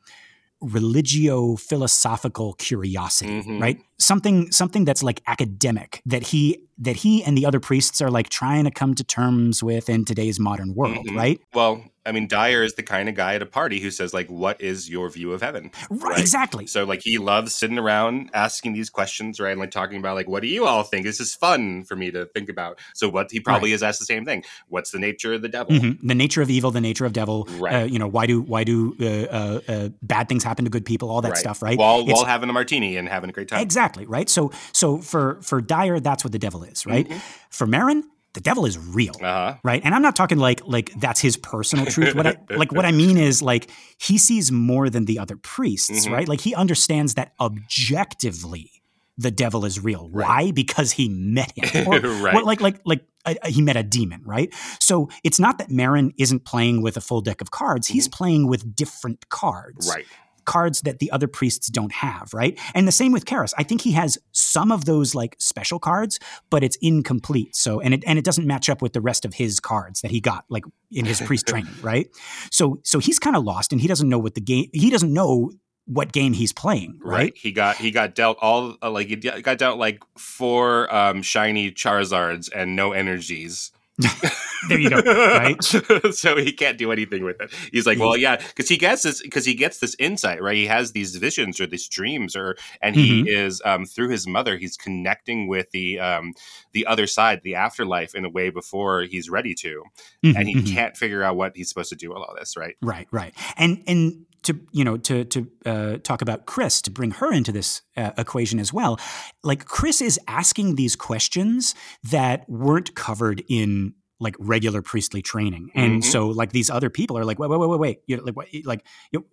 [0.62, 3.62] religio philosophical curiosity, mm-hmm.
[3.62, 3.80] right?
[4.00, 8.30] Something something that's like academic that he that he and the other priests are like
[8.30, 11.18] trying to come to terms with in today's modern world, mm-hmm.
[11.18, 11.42] right?
[11.54, 14.28] Well, I mean, Dyer is the kind of guy at a party who says, like,
[14.30, 15.70] what is your view of heaven?
[15.90, 16.20] Right, right?
[16.20, 16.66] exactly.
[16.66, 19.52] So, like, he loves sitting around asking these questions, right?
[19.52, 21.06] And like talking about, like, what do you all think?
[21.06, 22.80] This is fun for me to think about.
[22.96, 23.76] So, what he probably right.
[23.76, 24.44] is asked the same thing.
[24.70, 25.74] What's the nature of the devil?
[25.76, 26.08] Mm-hmm.
[26.08, 27.48] The nature of evil, the nature of devil.
[27.58, 27.74] Right.
[27.74, 30.86] Uh, you know, why do why do uh, uh, uh bad things happen to good
[30.86, 31.12] people?
[31.12, 31.38] All that right.
[31.38, 31.78] stuff, right?
[31.78, 33.62] While, while having a martini and having a great time.
[33.62, 34.30] Exactly, right?
[34.30, 37.08] So, so for for Dyer, that's what the devil is, right?
[37.08, 37.20] Mm-hmm.
[37.50, 39.56] For Merrin, the devil is real, uh-huh.
[39.64, 39.82] right?
[39.84, 42.16] And I'm not talking like like that's his personal truth.
[42.16, 46.06] What I like what I mean is like he sees more than the other priests,
[46.06, 46.14] mm-hmm.
[46.14, 46.28] right?
[46.28, 48.72] Like he understands that objectively
[49.18, 50.10] the devil is real.
[50.10, 50.28] Right.
[50.28, 50.52] Why?
[50.52, 52.36] Because he met him, or, right.
[52.36, 54.54] or like like like uh, he met a demon, right?
[54.80, 57.96] So it's not that Merrin isn't playing with a full deck of cards; mm-hmm.
[57.96, 60.06] he's playing with different cards, right?
[60.50, 62.60] Cards that the other priests don't have, right?
[62.74, 63.54] And the same with Karras.
[63.60, 66.20] I think he has some of those like special cards,
[66.50, 67.56] but it's incomplete.
[67.56, 70.10] So and it and it doesn't match up with the rest of his cards that
[70.10, 72.10] he got like in his priest training, right?
[72.52, 75.14] So so he's kind of lost and he doesn't know what the game he doesn't
[75.14, 75.52] know
[75.86, 77.18] what game he's playing, right?
[77.18, 77.38] right?
[77.38, 81.72] He got he got dealt all uh, like he got dealt like four um, shiny
[81.72, 83.72] Charizards and no energies
[84.70, 84.98] there you go.
[85.00, 85.62] Right.
[86.12, 87.54] so he can't do anything with it.
[87.72, 90.56] He's like, well, yeah, because he gets this because he gets this insight, right?
[90.56, 93.28] He has these visions or these dreams, or and he mm-hmm.
[93.28, 96.34] is um, through his mother, he's connecting with the um,
[96.72, 99.84] the other side, the afterlife, in a way before he's ready to,
[100.24, 100.74] mm-hmm, and he mm-hmm.
[100.74, 102.76] can't figure out what he's supposed to do with all this, right?
[102.82, 103.08] Right.
[103.12, 103.34] Right.
[103.58, 107.52] And and to you know to to uh, talk about Chris to bring her into
[107.52, 109.00] this uh, equation as well.
[109.44, 116.02] Like Chris is asking these questions that weren't covered in like regular priestly training, and
[116.02, 116.10] mm-hmm.
[116.10, 118.36] so like these other people are like, wait, wait, wait, wait, wait, you know, like,
[118.36, 119.26] what, like, you know,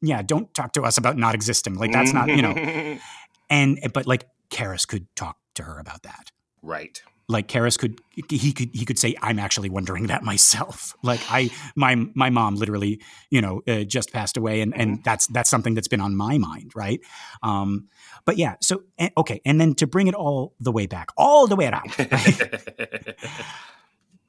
[0.00, 1.74] yeah, don't talk to us about not existing.
[1.74, 2.98] Like that's not you know,
[3.50, 6.30] and but like Karras could talk to her about that,
[6.62, 7.02] right?
[7.28, 8.00] Like Karras could
[8.30, 10.94] he could he could say I'm actually wondering that myself.
[11.08, 13.00] Like I my my mom literally
[13.30, 15.02] you know uh, just passed away and and mm-hmm.
[15.02, 17.00] that's that's something that's been on my mind, right?
[17.42, 17.88] Um,
[18.24, 18.82] but yeah, so
[19.16, 21.98] okay, and then to bring it all the way back, all the way around.
[21.98, 23.14] Right?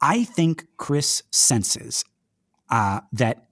[0.00, 2.04] I think Chris senses
[2.70, 3.44] uh, that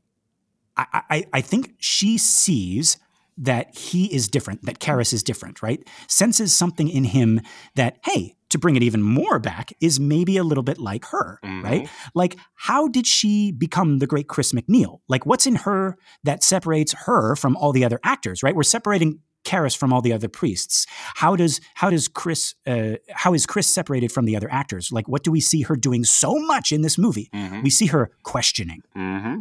[0.77, 2.97] I, I I think she sees
[3.39, 5.87] that he is different, that Karras is different, right?
[6.09, 7.41] Senses something in him
[7.77, 11.39] that, hey, to bring it even more back, is maybe a little bit like her,
[11.45, 11.65] mm-hmm.
[11.65, 11.89] right?
[12.15, 15.01] Like, how did she become the great Chris MacNeil?
[15.09, 18.55] Like, what's in her that separates her from all the other actors, right?
[18.55, 20.87] We're separating Karras from all the other priests.
[21.15, 24.93] How does how does Chris uh, how is Chris separated from the other actors?
[24.93, 27.31] Like, what do we see her doing so much in this movie?
[27.33, 27.63] Mm-hmm.
[27.63, 28.83] We see her questioning.
[28.97, 29.41] Mm-hmm.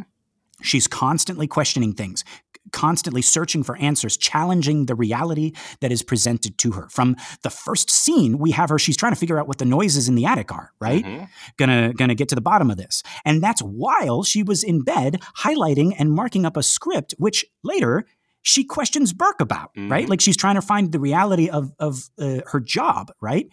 [0.62, 2.24] She's constantly questioning things,
[2.72, 6.88] constantly searching for answers, challenging the reality that is presented to her.
[6.90, 10.08] From the first scene, we have her, she's trying to figure out what the noises
[10.08, 11.04] in the attic are, right?
[11.04, 11.24] Mm-hmm.
[11.56, 13.02] Gonna, gonna get to the bottom of this.
[13.24, 18.06] And that's while she was in bed highlighting and marking up a script, which later
[18.42, 19.90] she questions Burke about, mm-hmm.
[19.90, 20.08] right?
[20.08, 23.46] Like she's trying to find the reality of of uh, her job, right?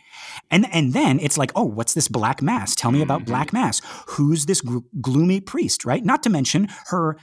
[0.50, 2.76] And and then it's like, oh, what's this black mass?
[2.76, 3.32] Tell me about mm-hmm.
[3.32, 3.82] black mass.
[4.10, 4.62] Who's this
[5.02, 6.04] gloomy priest, right?
[6.04, 7.18] Not to mention her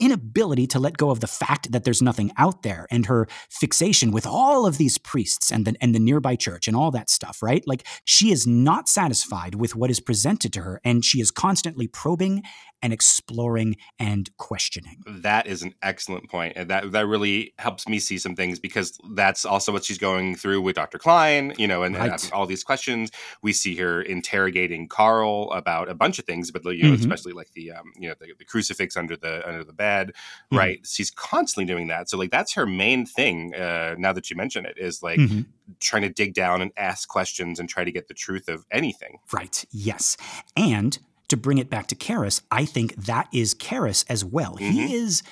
[0.00, 4.10] inability to let go of the fact that there's nothing out there and her fixation
[4.10, 7.42] with all of these priests and the, and the nearby church and all that stuff,
[7.42, 7.62] right?
[7.66, 11.86] Like she is not satisfied with what is presented to her and she is constantly
[11.86, 12.42] probing
[12.82, 15.02] and exploring and questioning.
[15.06, 18.98] That is an excellent point, and that that really helps me see some things because
[19.12, 20.98] that's also what she's going through with Dr.
[20.98, 22.10] Klein, you know, and, right.
[22.10, 23.10] and all these questions.
[23.42, 27.00] We see her interrogating Carl about a bunch of things, but you know, mm-hmm.
[27.00, 30.56] especially like the um, you know the, the, crucifix under the under the bed, mm-hmm.
[30.56, 30.86] right?
[30.86, 32.08] She's constantly doing that.
[32.08, 33.54] So like that's her main thing.
[33.54, 35.42] Uh, now that you mention it, is like mm-hmm.
[35.80, 39.18] trying to dig down and ask questions and try to get the truth of anything.
[39.32, 39.64] Right.
[39.70, 40.16] Yes,
[40.56, 40.98] and
[41.28, 44.54] to bring it back to Karras, I think that is Karras as well.
[44.54, 44.70] Mm-hmm.
[44.70, 45.22] He is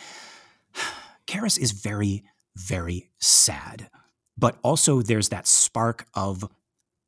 [1.26, 2.24] Karras is very,
[2.54, 3.90] very sad.
[4.38, 6.44] But also there's that spark of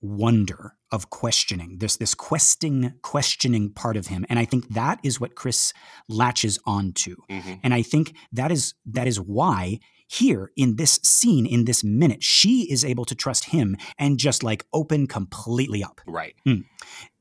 [0.00, 1.76] wonder, of questioning.
[1.78, 4.24] There's this questing, questioning part of him.
[4.28, 5.72] And I think that is what Chris
[6.08, 7.16] latches onto.
[7.28, 7.54] Mm-hmm.
[7.62, 12.24] And I think that is that is why here in this scene, in this minute,
[12.24, 16.00] she is able to trust him and just like open completely up.
[16.06, 16.34] Right.
[16.46, 16.64] Mm.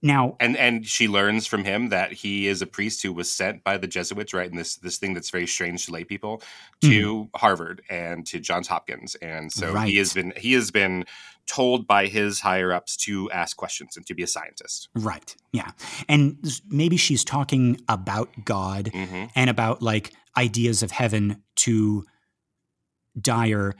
[0.01, 3.63] Now, and and she learns from him that he is a priest who was sent
[3.63, 4.49] by the Jesuits, right?
[4.49, 6.41] And this this thing that's very strange to lay people
[6.81, 7.29] to mm.
[7.35, 9.89] Harvard and to Johns Hopkins, and so right.
[9.89, 11.03] he has been he has been
[11.47, 14.89] told by his higher ups to ask questions and to be a scientist.
[14.95, 15.35] Right.
[15.51, 15.71] Yeah.
[16.07, 16.37] And
[16.69, 19.25] maybe she's talking about God mm-hmm.
[19.33, 22.05] and about like ideas of heaven to
[23.19, 23.73] Dyer,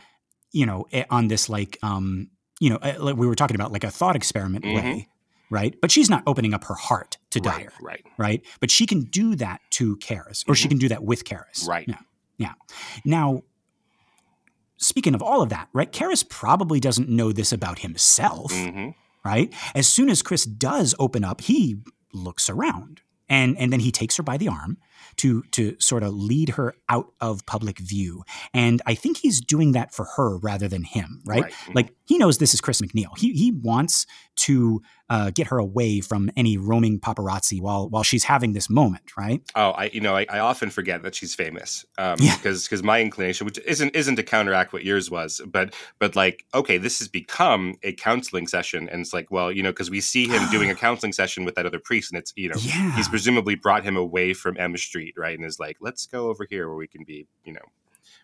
[0.51, 2.29] you know, eh, on this like, um,
[2.59, 4.75] you know, eh, like we were talking about like a thought experiment mm-hmm.
[4.75, 5.07] way,
[5.49, 5.75] right?
[5.81, 7.81] But she's not opening up her heart to Dyer, right?
[7.81, 8.05] Right.
[8.17, 8.45] right?
[8.59, 10.53] But she can do that to Karras, or mm-hmm.
[10.53, 11.88] she can do that with Karras, right?
[11.88, 11.99] Yeah,
[12.38, 12.53] yeah.
[13.05, 13.43] Now,
[14.77, 15.91] speaking of all of that, right?
[15.91, 18.89] Karras probably doesn't know this about himself, mm-hmm.
[19.23, 19.53] right?
[19.75, 21.77] As soon as Chris does open up, he
[22.13, 24.77] looks around, and and then he takes her by the arm
[25.17, 28.23] to to sort of lead her out of public view.
[28.53, 31.43] And I think he's doing that for her rather than him, right?
[31.43, 31.53] right.
[31.73, 33.17] Like he knows this is Chris MacNeil.
[33.17, 34.05] He he wants
[34.37, 39.03] to uh, get her away from any roaming paparazzi while while she's having this moment,
[39.17, 39.41] right?
[39.55, 42.35] Oh, I you know I, I often forget that she's famous um, yeah.
[42.35, 46.45] because because my inclination, which isn't isn't to counteract what yours was, but but like
[46.53, 50.01] okay, this has become a counseling session, and it's like well you know because we
[50.01, 52.95] see him doing a counseling session with that other priest, and it's you know yeah.
[52.95, 56.45] he's presumably brought him away from M Street, right, and is like let's go over
[56.49, 57.61] here where we can be you know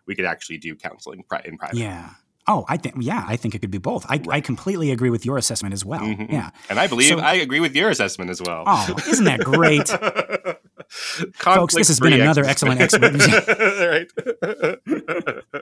[0.05, 1.78] we could actually do counseling in private.
[1.78, 2.09] Yeah.
[2.45, 4.05] Oh, I think yeah, I think it could be both.
[4.09, 4.30] I, right.
[4.30, 6.01] I completely agree with your assessment as well.
[6.01, 6.34] Mm-hmm.
[6.34, 8.64] Yeah, and I believe so, I agree with your assessment as well.
[8.68, 9.88] Oh, isn't that great,
[11.38, 11.74] folks?
[11.74, 13.32] This has been another excellent explanation.
[13.32, 14.11] right.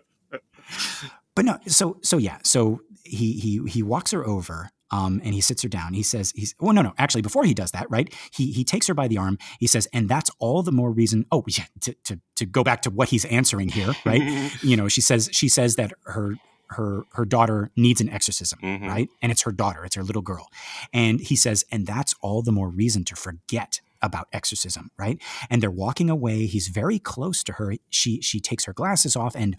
[1.35, 4.71] but no, so so yeah, so he he he walks her over.
[4.91, 5.93] Um, and he sits her down.
[5.93, 6.93] He says, "He's well, no, no.
[6.97, 8.13] Actually, before he does that, right?
[8.33, 9.37] He he takes her by the arm.
[9.59, 11.25] He says, and that's all the more reason.
[11.31, 11.65] Oh, yeah.
[11.81, 14.21] To to to go back to what he's answering here, right?
[14.61, 16.35] you know, she says she says that her
[16.71, 18.87] her her daughter needs an exorcism, mm-hmm.
[18.87, 19.09] right?
[19.21, 20.47] And it's her daughter, it's her little girl.
[20.93, 25.21] And he says, and that's all the more reason to forget about exorcism, right?
[25.49, 26.47] And they're walking away.
[26.47, 27.75] He's very close to her.
[27.89, 29.55] She she takes her glasses off and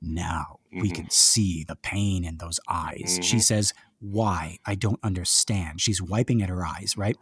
[0.00, 0.82] now mm-hmm.
[0.82, 3.12] we can see the pain in those eyes.
[3.14, 3.22] Mm-hmm.
[3.22, 4.58] She says, "Why?
[4.64, 7.16] I don't understand." She's wiping at her eyes, right?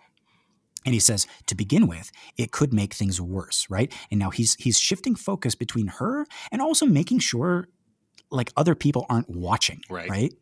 [0.85, 3.93] And he says, to begin with, it could make things worse, right?
[4.11, 7.69] And now he's he's shifting focus between her and also making sure
[8.31, 10.11] like other people aren't watching, right?
[10.11, 10.35] right?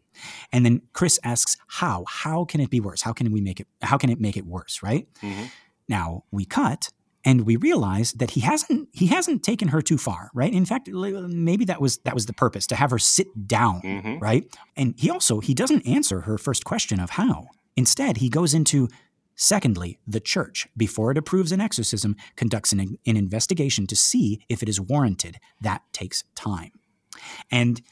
[0.53, 2.05] And then Chris asks, "How?
[2.09, 3.03] How can it be worse?
[3.03, 3.68] How can we make it?
[3.83, 5.07] How can it make it worse?" Right?
[5.22, 5.45] Mm-hmm.
[5.89, 6.89] Now we cut
[7.24, 10.52] and we realize that he hasn't he hasn't taken her too far right?
[10.52, 14.18] In fact maybe that was that was the purpose to have her sit down mm-hmm.
[14.18, 14.44] right?
[14.76, 17.48] And he also he doesn't answer her first question of how.
[17.76, 18.88] Instead he goes into
[19.34, 24.62] secondly the church before it approves an exorcism conducts an, an investigation to see if
[24.62, 25.38] it is warranted.
[25.60, 26.72] That takes time.
[27.50, 27.82] And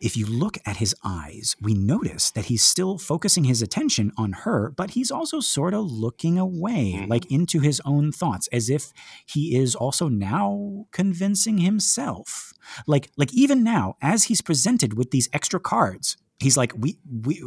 [0.00, 4.32] if you look at his eyes, we notice that he's still focusing his attention on
[4.44, 7.10] her, but he's also sort of looking away, mm-hmm.
[7.10, 8.92] like into his own thoughts, as if
[9.26, 12.52] he is also now convincing himself.
[12.86, 17.42] Like, like even now, as he's presented with these extra cards, he's like we we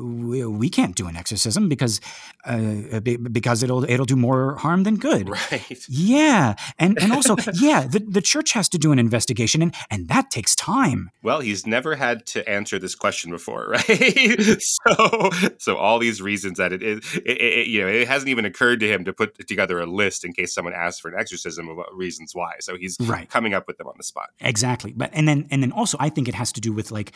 [0.45, 1.99] we, can't do an exorcism because
[2.45, 2.99] uh,
[3.31, 5.29] because it'll it'll do more harm than good.
[5.51, 5.85] Right.
[5.87, 6.55] Yeah.
[6.79, 10.31] And and also yeah the, the church has to do an investigation and and that
[10.31, 11.11] takes time.
[11.21, 14.61] Well he's never had to answer this question before right?
[14.61, 18.45] So so all these reasons that it is it, it, you know it hasn't even
[18.45, 21.69] occurred to him to put together a list in case someone asks for an exorcism
[21.69, 22.53] of reasons why.
[22.59, 23.29] So he's right.
[23.29, 24.29] coming up with them on the spot.
[24.39, 24.93] Exactly.
[24.95, 27.13] But and then and then also i think it has to do with like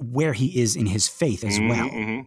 [0.00, 1.88] where he is in his faith as mm-hmm, well.
[1.88, 2.20] Mm-hmm.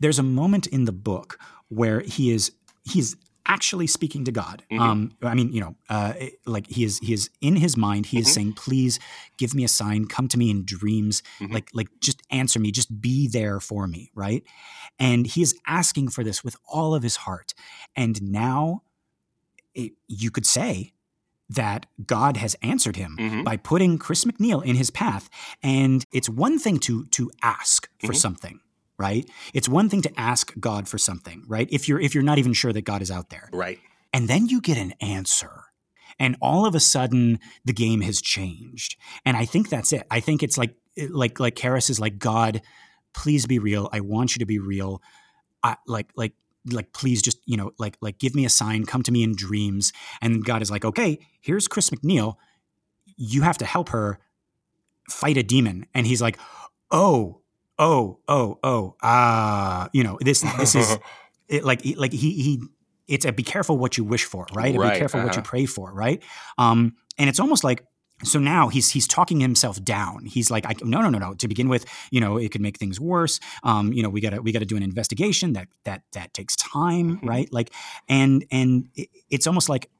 [0.00, 2.52] There's a moment in the book where he is
[2.84, 3.16] he's
[3.46, 4.62] actually speaking to God.
[4.70, 4.82] Mm-hmm.
[4.82, 6.14] Um, I mean, you know, uh,
[6.46, 8.06] like he is he is in his mind.
[8.06, 8.34] He is mm-hmm.
[8.34, 8.98] saying, "Please
[9.38, 10.06] give me a sign.
[10.06, 11.22] Come to me in dreams.
[11.40, 11.54] Mm-hmm.
[11.54, 12.70] Like like just answer me.
[12.70, 14.42] Just be there for me." Right?
[14.98, 17.54] And he is asking for this with all of his heart.
[17.96, 18.82] And now
[19.74, 20.92] it, you could say
[21.50, 23.42] that God has answered him mm-hmm.
[23.42, 25.28] by putting Chris MacNeil in his path.
[25.62, 28.14] And it's one thing to to ask for mm-hmm.
[28.14, 28.60] something,
[28.98, 29.28] right?
[29.52, 31.68] It's one thing to ask God for something, right?
[31.70, 33.50] If you're if you're not even sure that God is out there.
[33.52, 33.80] Right.
[34.12, 35.64] And then you get an answer.
[36.18, 38.96] And all of a sudden the game has changed.
[39.24, 40.06] And I think that's it.
[40.10, 40.74] I think it's like
[41.10, 42.62] like like Karras is like God,
[43.12, 43.88] please be real.
[43.92, 45.02] I want you to be real.
[45.64, 46.34] I, like like
[46.66, 49.34] like please just you know like like give me a sign come to me in
[49.34, 52.36] dreams and god is like okay here's chris macneil
[53.16, 54.18] you have to help her
[55.08, 56.38] fight a demon and he's like
[56.90, 57.40] oh
[57.78, 60.98] oh oh oh ah uh, you know this this is
[61.48, 62.62] it, like like he he
[63.08, 64.92] it's a be careful what you wish for right, right.
[64.92, 65.26] be careful uh-huh.
[65.26, 65.50] what you uh-huh.
[65.50, 66.22] pray for right
[66.58, 67.84] um and it's almost like
[68.22, 70.26] so now he's he's talking himself down.
[70.26, 71.34] He's like, I, no, no, no, no.
[71.34, 73.40] To begin with, you know, it could make things worse.
[73.62, 77.16] Um, you know, we gotta we gotta do an investigation that that that takes time,
[77.16, 77.28] mm-hmm.
[77.28, 77.52] right?
[77.52, 77.72] Like,
[78.08, 78.88] and and
[79.30, 79.90] it's almost like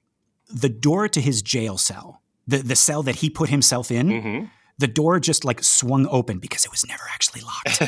[0.53, 4.09] the door to his jail cell, the the cell that he put himself in.
[4.09, 4.45] Mm-hmm.
[4.79, 7.83] The door just like swung open because it was never actually locked,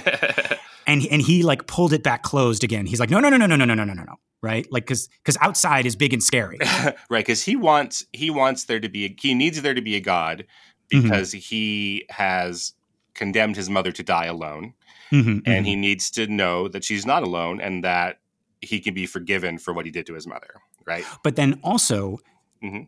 [0.86, 2.84] and and he like pulled it back closed again.
[2.84, 4.70] He's like, no, no, no, no, no, no, no, no, no, no right?
[4.70, 6.58] Like because because outside is big and scary,
[7.10, 7.24] right?
[7.24, 10.00] Because he wants he wants there to be a, he needs there to be a
[10.00, 10.44] God
[10.92, 11.02] mm-hmm.
[11.02, 11.38] because mm-hmm.
[11.38, 12.74] he has
[13.14, 14.74] condemned his mother to die alone,
[15.10, 15.64] mm-hmm, and mm-hmm.
[15.64, 18.18] he needs to know that she's not alone and that
[18.60, 21.04] he can be forgiven for what he did to his mother, right?
[21.22, 22.18] But then also,
[22.62, 22.84] mm-hmm.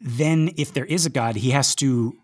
[0.00, 2.16] then if there is a God, he has to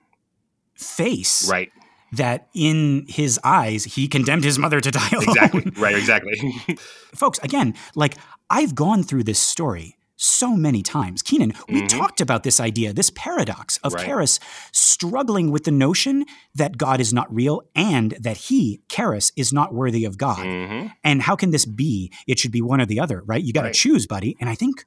[0.74, 1.70] face right
[2.12, 5.28] that in his eyes he condemned his mother to die alone.
[5.28, 5.72] Exactly.
[5.76, 6.52] Right, exactly.
[7.14, 8.16] Folks, again, like
[8.48, 11.22] I've gone through this story so many times.
[11.22, 11.86] Keenan, we mm-hmm.
[11.86, 14.06] talked about this idea, this paradox of right.
[14.06, 14.38] Karras
[14.72, 16.24] struggling with the notion
[16.54, 20.38] that God is not real and that he, Karras, is not worthy of God.
[20.38, 20.88] Mm-hmm.
[21.02, 22.12] And how can this be?
[22.26, 23.42] It should be one or the other, right?
[23.42, 23.74] You got to right.
[23.74, 24.36] choose, buddy.
[24.40, 24.84] And I think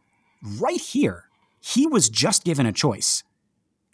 [0.60, 1.26] right here,
[1.60, 3.24] he was just given a choice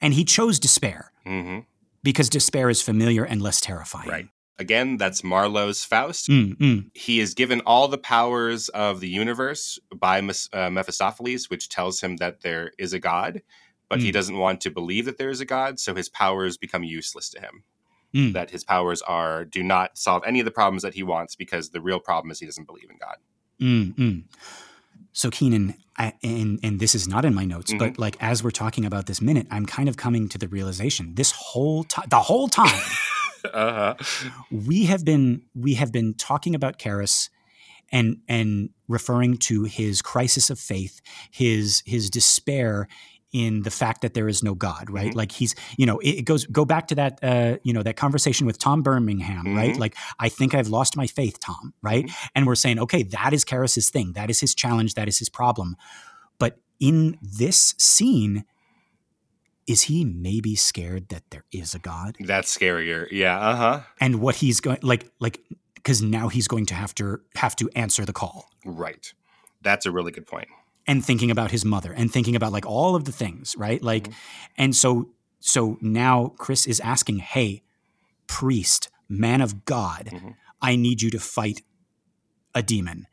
[0.02, 1.12] and he chose despair.
[1.26, 1.60] Mm-hmm
[2.04, 4.10] because despair is familiar and less terrifying.
[4.10, 4.28] Right.
[4.60, 6.30] Again, that's Marlowe's Faust.
[6.30, 6.92] Mm, mm.
[6.94, 12.18] He is given all the powers of the universe by uh, Mephistopheles, which tells him
[12.18, 13.42] that there is a God,
[13.90, 14.04] but mm.
[14.04, 17.30] he doesn't want to believe that there is a God, so his powers become useless
[17.32, 17.64] to him.
[18.14, 18.34] Mm.
[18.34, 21.72] That his powers are do not solve any of the problems that he wants because
[21.72, 23.18] the real problem is he doesn't believe in God.
[23.60, 24.24] Mm, mm.
[25.14, 27.80] So Keenan, I, and and this is not in my notes, mm-hmm.
[27.80, 31.16] but like as we're talking about this minute, I'm kind of coming to the realization
[31.16, 32.82] this whole time, the whole time,
[33.54, 33.96] uh-huh.
[34.52, 37.30] we have been we have been talking about Karras
[37.92, 41.00] and and referring to his crisis of faith,
[41.32, 42.88] his his despair
[43.34, 45.10] in the fact that there is no God, right?
[45.10, 45.18] Mm-hmm.
[45.18, 48.46] Like he's, you know, it, goes go back to that, uh, you know, that conversation
[48.46, 49.58] with Tom Birmingham, mm-hmm.
[49.58, 49.76] right?
[49.76, 52.06] Like I think I've lost my faith, Tom, right?
[52.06, 52.28] Mm-hmm.
[52.36, 55.30] And we're saying, okay, that is Karras's thing, that is his challenge, that is his
[55.30, 55.76] problem.
[56.38, 58.46] But in this scene,
[59.66, 62.18] is he maybe scared that there is a God?
[62.20, 63.80] That's scarier, yeah, uh huh.
[64.00, 65.42] And what he's going, like, like,
[65.76, 69.12] because now he's going to have to have to answer the call, right?
[69.64, 70.50] That's a really good point
[70.88, 73.82] and thinking about his mother and thinking about like all of the things, right?
[73.82, 74.14] Like, mm-hmm.
[74.58, 75.10] and so
[75.40, 77.64] so now Chris is asking, "Hey,
[78.28, 80.30] priest, man of God, mm-hmm.
[80.62, 81.62] I need you to fight
[82.56, 83.08] a demon."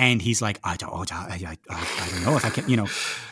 [0.00, 2.74] And he's like, I don't, oh, I, I, I, don't know if I can, you
[2.74, 2.86] know,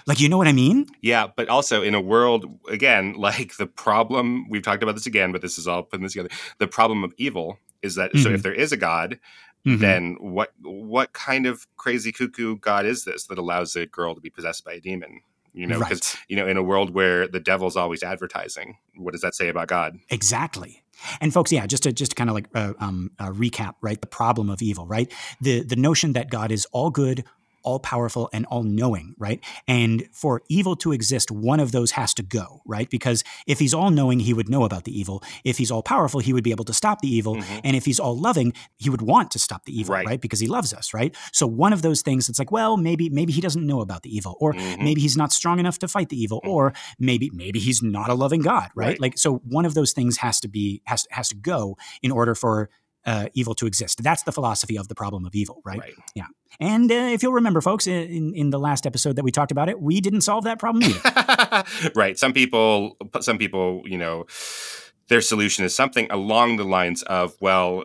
[0.07, 0.85] like, you know what I mean?
[1.01, 5.33] Yeah, but also in a world, again, like the problem, we've talked about this again,
[5.33, 6.29] but this is all putting this together.
[6.59, 8.23] The problem of evil is that, mm-hmm.
[8.23, 9.19] so if there is a God,
[9.67, 9.81] mm-hmm.
[9.81, 14.21] then what what kind of crazy cuckoo god is this that allows a girl to
[14.21, 15.21] be possessed by a demon?
[15.55, 16.25] You know, because right.
[16.29, 19.67] you know, in a world where the devil's always advertising, what does that say about
[19.67, 19.99] God?
[20.09, 20.85] Exactly.
[21.21, 24.01] And folks, yeah, just to just to kind of like uh, um, uh, recap, right?
[24.01, 25.13] The problem of evil, right?
[25.41, 27.25] The the notion that God is all good,
[27.69, 29.45] all powerful and all knowing, right?
[29.67, 32.89] And for evil to exist, one of those has to go, right?
[32.89, 35.23] Because if he's all knowing, he would know about the evil.
[35.45, 37.37] If he's all powerful, he would be able to stop the evil.
[37.37, 37.59] Mm-hmm.
[37.65, 40.07] And if he's all loving, he would want to stop the evil, right.
[40.07, 40.21] right?
[40.21, 41.15] Because he loves us, right?
[41.31, 44.17] So one of those things, it's like, well, maybe maybe he doesn't know about the
[44.17, 44.83] evil, or mm-hmm.
[44.83, 46.51] maybe he's not strong enough to fight the evil, mm-hmm.
[46.51, 48.87] or maybe maybe he's not a loving God, right?
[48.87, 49.01] right?
[49.01, 52.11] Like so, one of those things has to be has to, has to go in
[52.11, 52.71] order for
[53.09, 54.03] uh, evil to exist.
[54.03, 55.79] That's the philosophy of the problem of evil, right?
[55.79, 55.95] right.
[56.15, 56.27] Yeah.
[56.61, 59.71] And uh, if you'll remember, folks, in, in the last episode that we talked about
[59.71, 61.65] it, we didn't solve that problem either.
[61.95, 62.19] right.
[62.19, 64.27] Some people, some people, you know,
[65.09, 67.85] their solution is something along the lines of, well,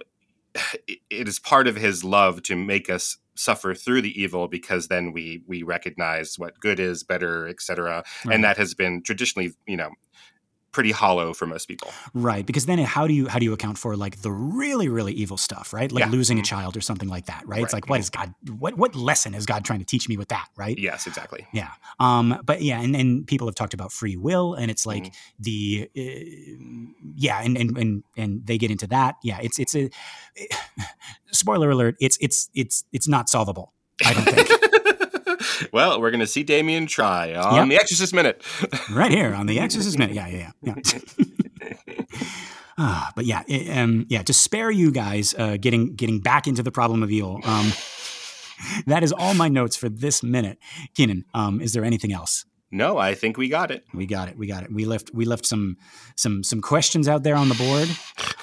[1.10, 5.12] it is part of his love to make us suffer through the evil because then
[5.12, 8.36] we we recognize what good is better etc right.
[8.36, 9.90] and that has been traditionally you know
[10.74, 11.92] pretty hollow for most people.
[12.14, 15.14] Right, because then how do you how do you account for like the really really
[15.14, 15.92] evil stuff, right?
[15.92, 16.10] Like yeah.
[16.10, 16.42] losing mm-hmm.
[16.42, 17.58] a child or something like that, right?
[17.58, 17.64] right?
[17.64, 20.28] It's like what is God what what lesson is God trying to teach me with
[20.30, 20.78] that, right?
[20.78, 21.48] Yes, exactly.
[21.54, 21.70] Yeah.
[22.00, 25.44] Um but yeah, and and people have talked about free will and it's like mm-hmm.
[25.44, 29.16] the uh, yeah, and, and and and they get into that.
[29.24, 29.90] Yeah, it's it's a
[31.32, 33.74] spoiler alert, it's it's it's it's not solvable.
[34.06, 34.50] I don't think.
[35.74, 37.68] well, we're going to see Damien try on yep.
[37.68, 38.44] the Exorcist Minute.
[38.92, 40.16] right here on the Exorcist Minute.
[40.16, 40.76] Yeah, yeah, yeah.
[40.86, 42.04] yeah.
[42.78, 44.22] uh, but yeah, it, um, yeah.
[44.22, 47.74] To spare you guys uh, getting getting back into the problem of evil, um,
[48.86, 50.60] that is all my notes for this minute.
[50.94, 52.46] Keenan, um, is there anything else?
[52.74, 53.86] No, I think we got it.
[53.94, 54.36] We got it.
[54.36, 54.74] We got it.
[54.74, 55.78] We left we left some
[56.16, 57.88] some some questions out there on the board.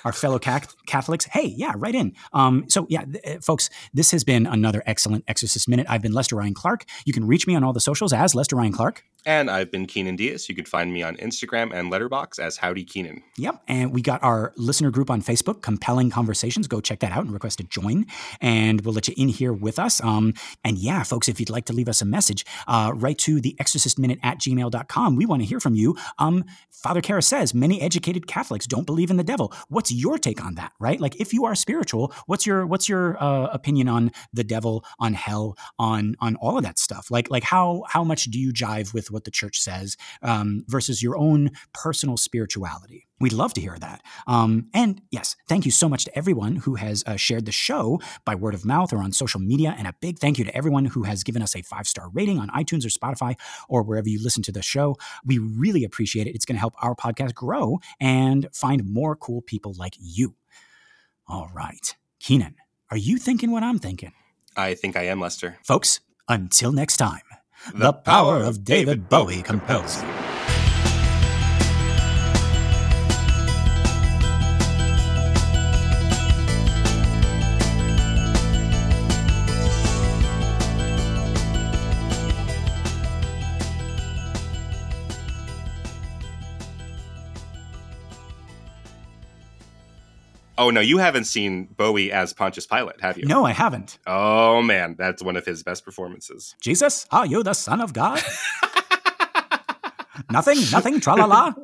[0.05, 2.15] Our fellow Catholics, hey, yeah, write in.
[2.33, 5.87] Um, so yeah, th- uh, folks, this has been another excellent Exorcist minute.
[5.91, 6.85] I've been Lester Ryan Clark.
[7.05, 9.03] You can reach me on all the socials as Lester Ryan Clark.
[9.27, 10.49] And I've been Keenan Diaz.
[10.49, 13.23] You can find me on Instagram and Letterboxd as Howdy Keenan.
[13.37, 13.63] Yep.
[13.69, 16.67] And we got our listener group on Facebook, Compelling Conversations.
[16.67, 18.07] Go check that out and request to join.
[18.41, 20.03] And we'll let you in here with us.
[20.03, 23.41] Um, and yeah, folks, if you'd like to leave us a message, uh, write to
[23.41, 25.17] the Exorcist Minute at gmail.com.
[25.17, 25.97] We want to hear from you.
[26.19, 29.53] Um, Father Karras says many educated Catholics don't believe in the devil.
[29.69, 30.99] What's your take on that, right?
[30.99, 35.13] Like if you are spiritual, what's your what's your uh, opinion on the devil, on
[35.13, 37.11] hell, on on all of that stuff?
[37.11, 41.03] Like like how how much do you jive with what the church says um, versus
[41.03, 43.07] your own personal spirituality.
[43.21, 44.01] We'd love to hear that.
[44.27, 48.01] Um, and yes, thank you so much to everyone who has uh, shared the show
[48.25, 49.75] by word of mouth or on social media.
[49.77, 52.39] And a big thank you to everyone who has given us a five star rating
[52.39, 53.35] on iTunes or Spotify
[53.69, 54.97] or wherever you listen to the show.
[55.25, 56.35] We really appreciate it.
[56.35, 60.37] It's going to help our podcast grow and find more cool people like you.
[61.29, 61.95] All right.
[62.21, 62.55] Keenan,
[62.91, 64.13] are you thinking what I'm thinking?
[64.57, 65.59] I think I am, Lester.
[65.63, 67.21] Folks, until next time.
[67.75, 70.40] The power of David Bowie compels you.
[90.61, 93.25] Oh no, you haven't seen Bowie as Pontius Pilate, have you?
[93.25, 93.97] No, I haven't.
[94.07, 96.55] Oh man, that's one of his best performances.
[96.61, 98.23] Jesus, are you the Son of God?
[100.31, 101.55] nothing, nothing, tra la la.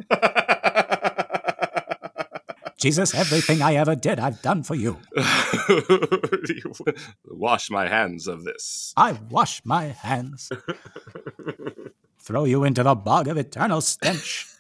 [2.79, 4.97] Jesus, everything I ever did, I've done for you.
[7.27, 8.95] wash my hands of this.
[8.97, 10.51] I wash my hands.
[12.19, 14.47] Throw you into the bog of eternal stench.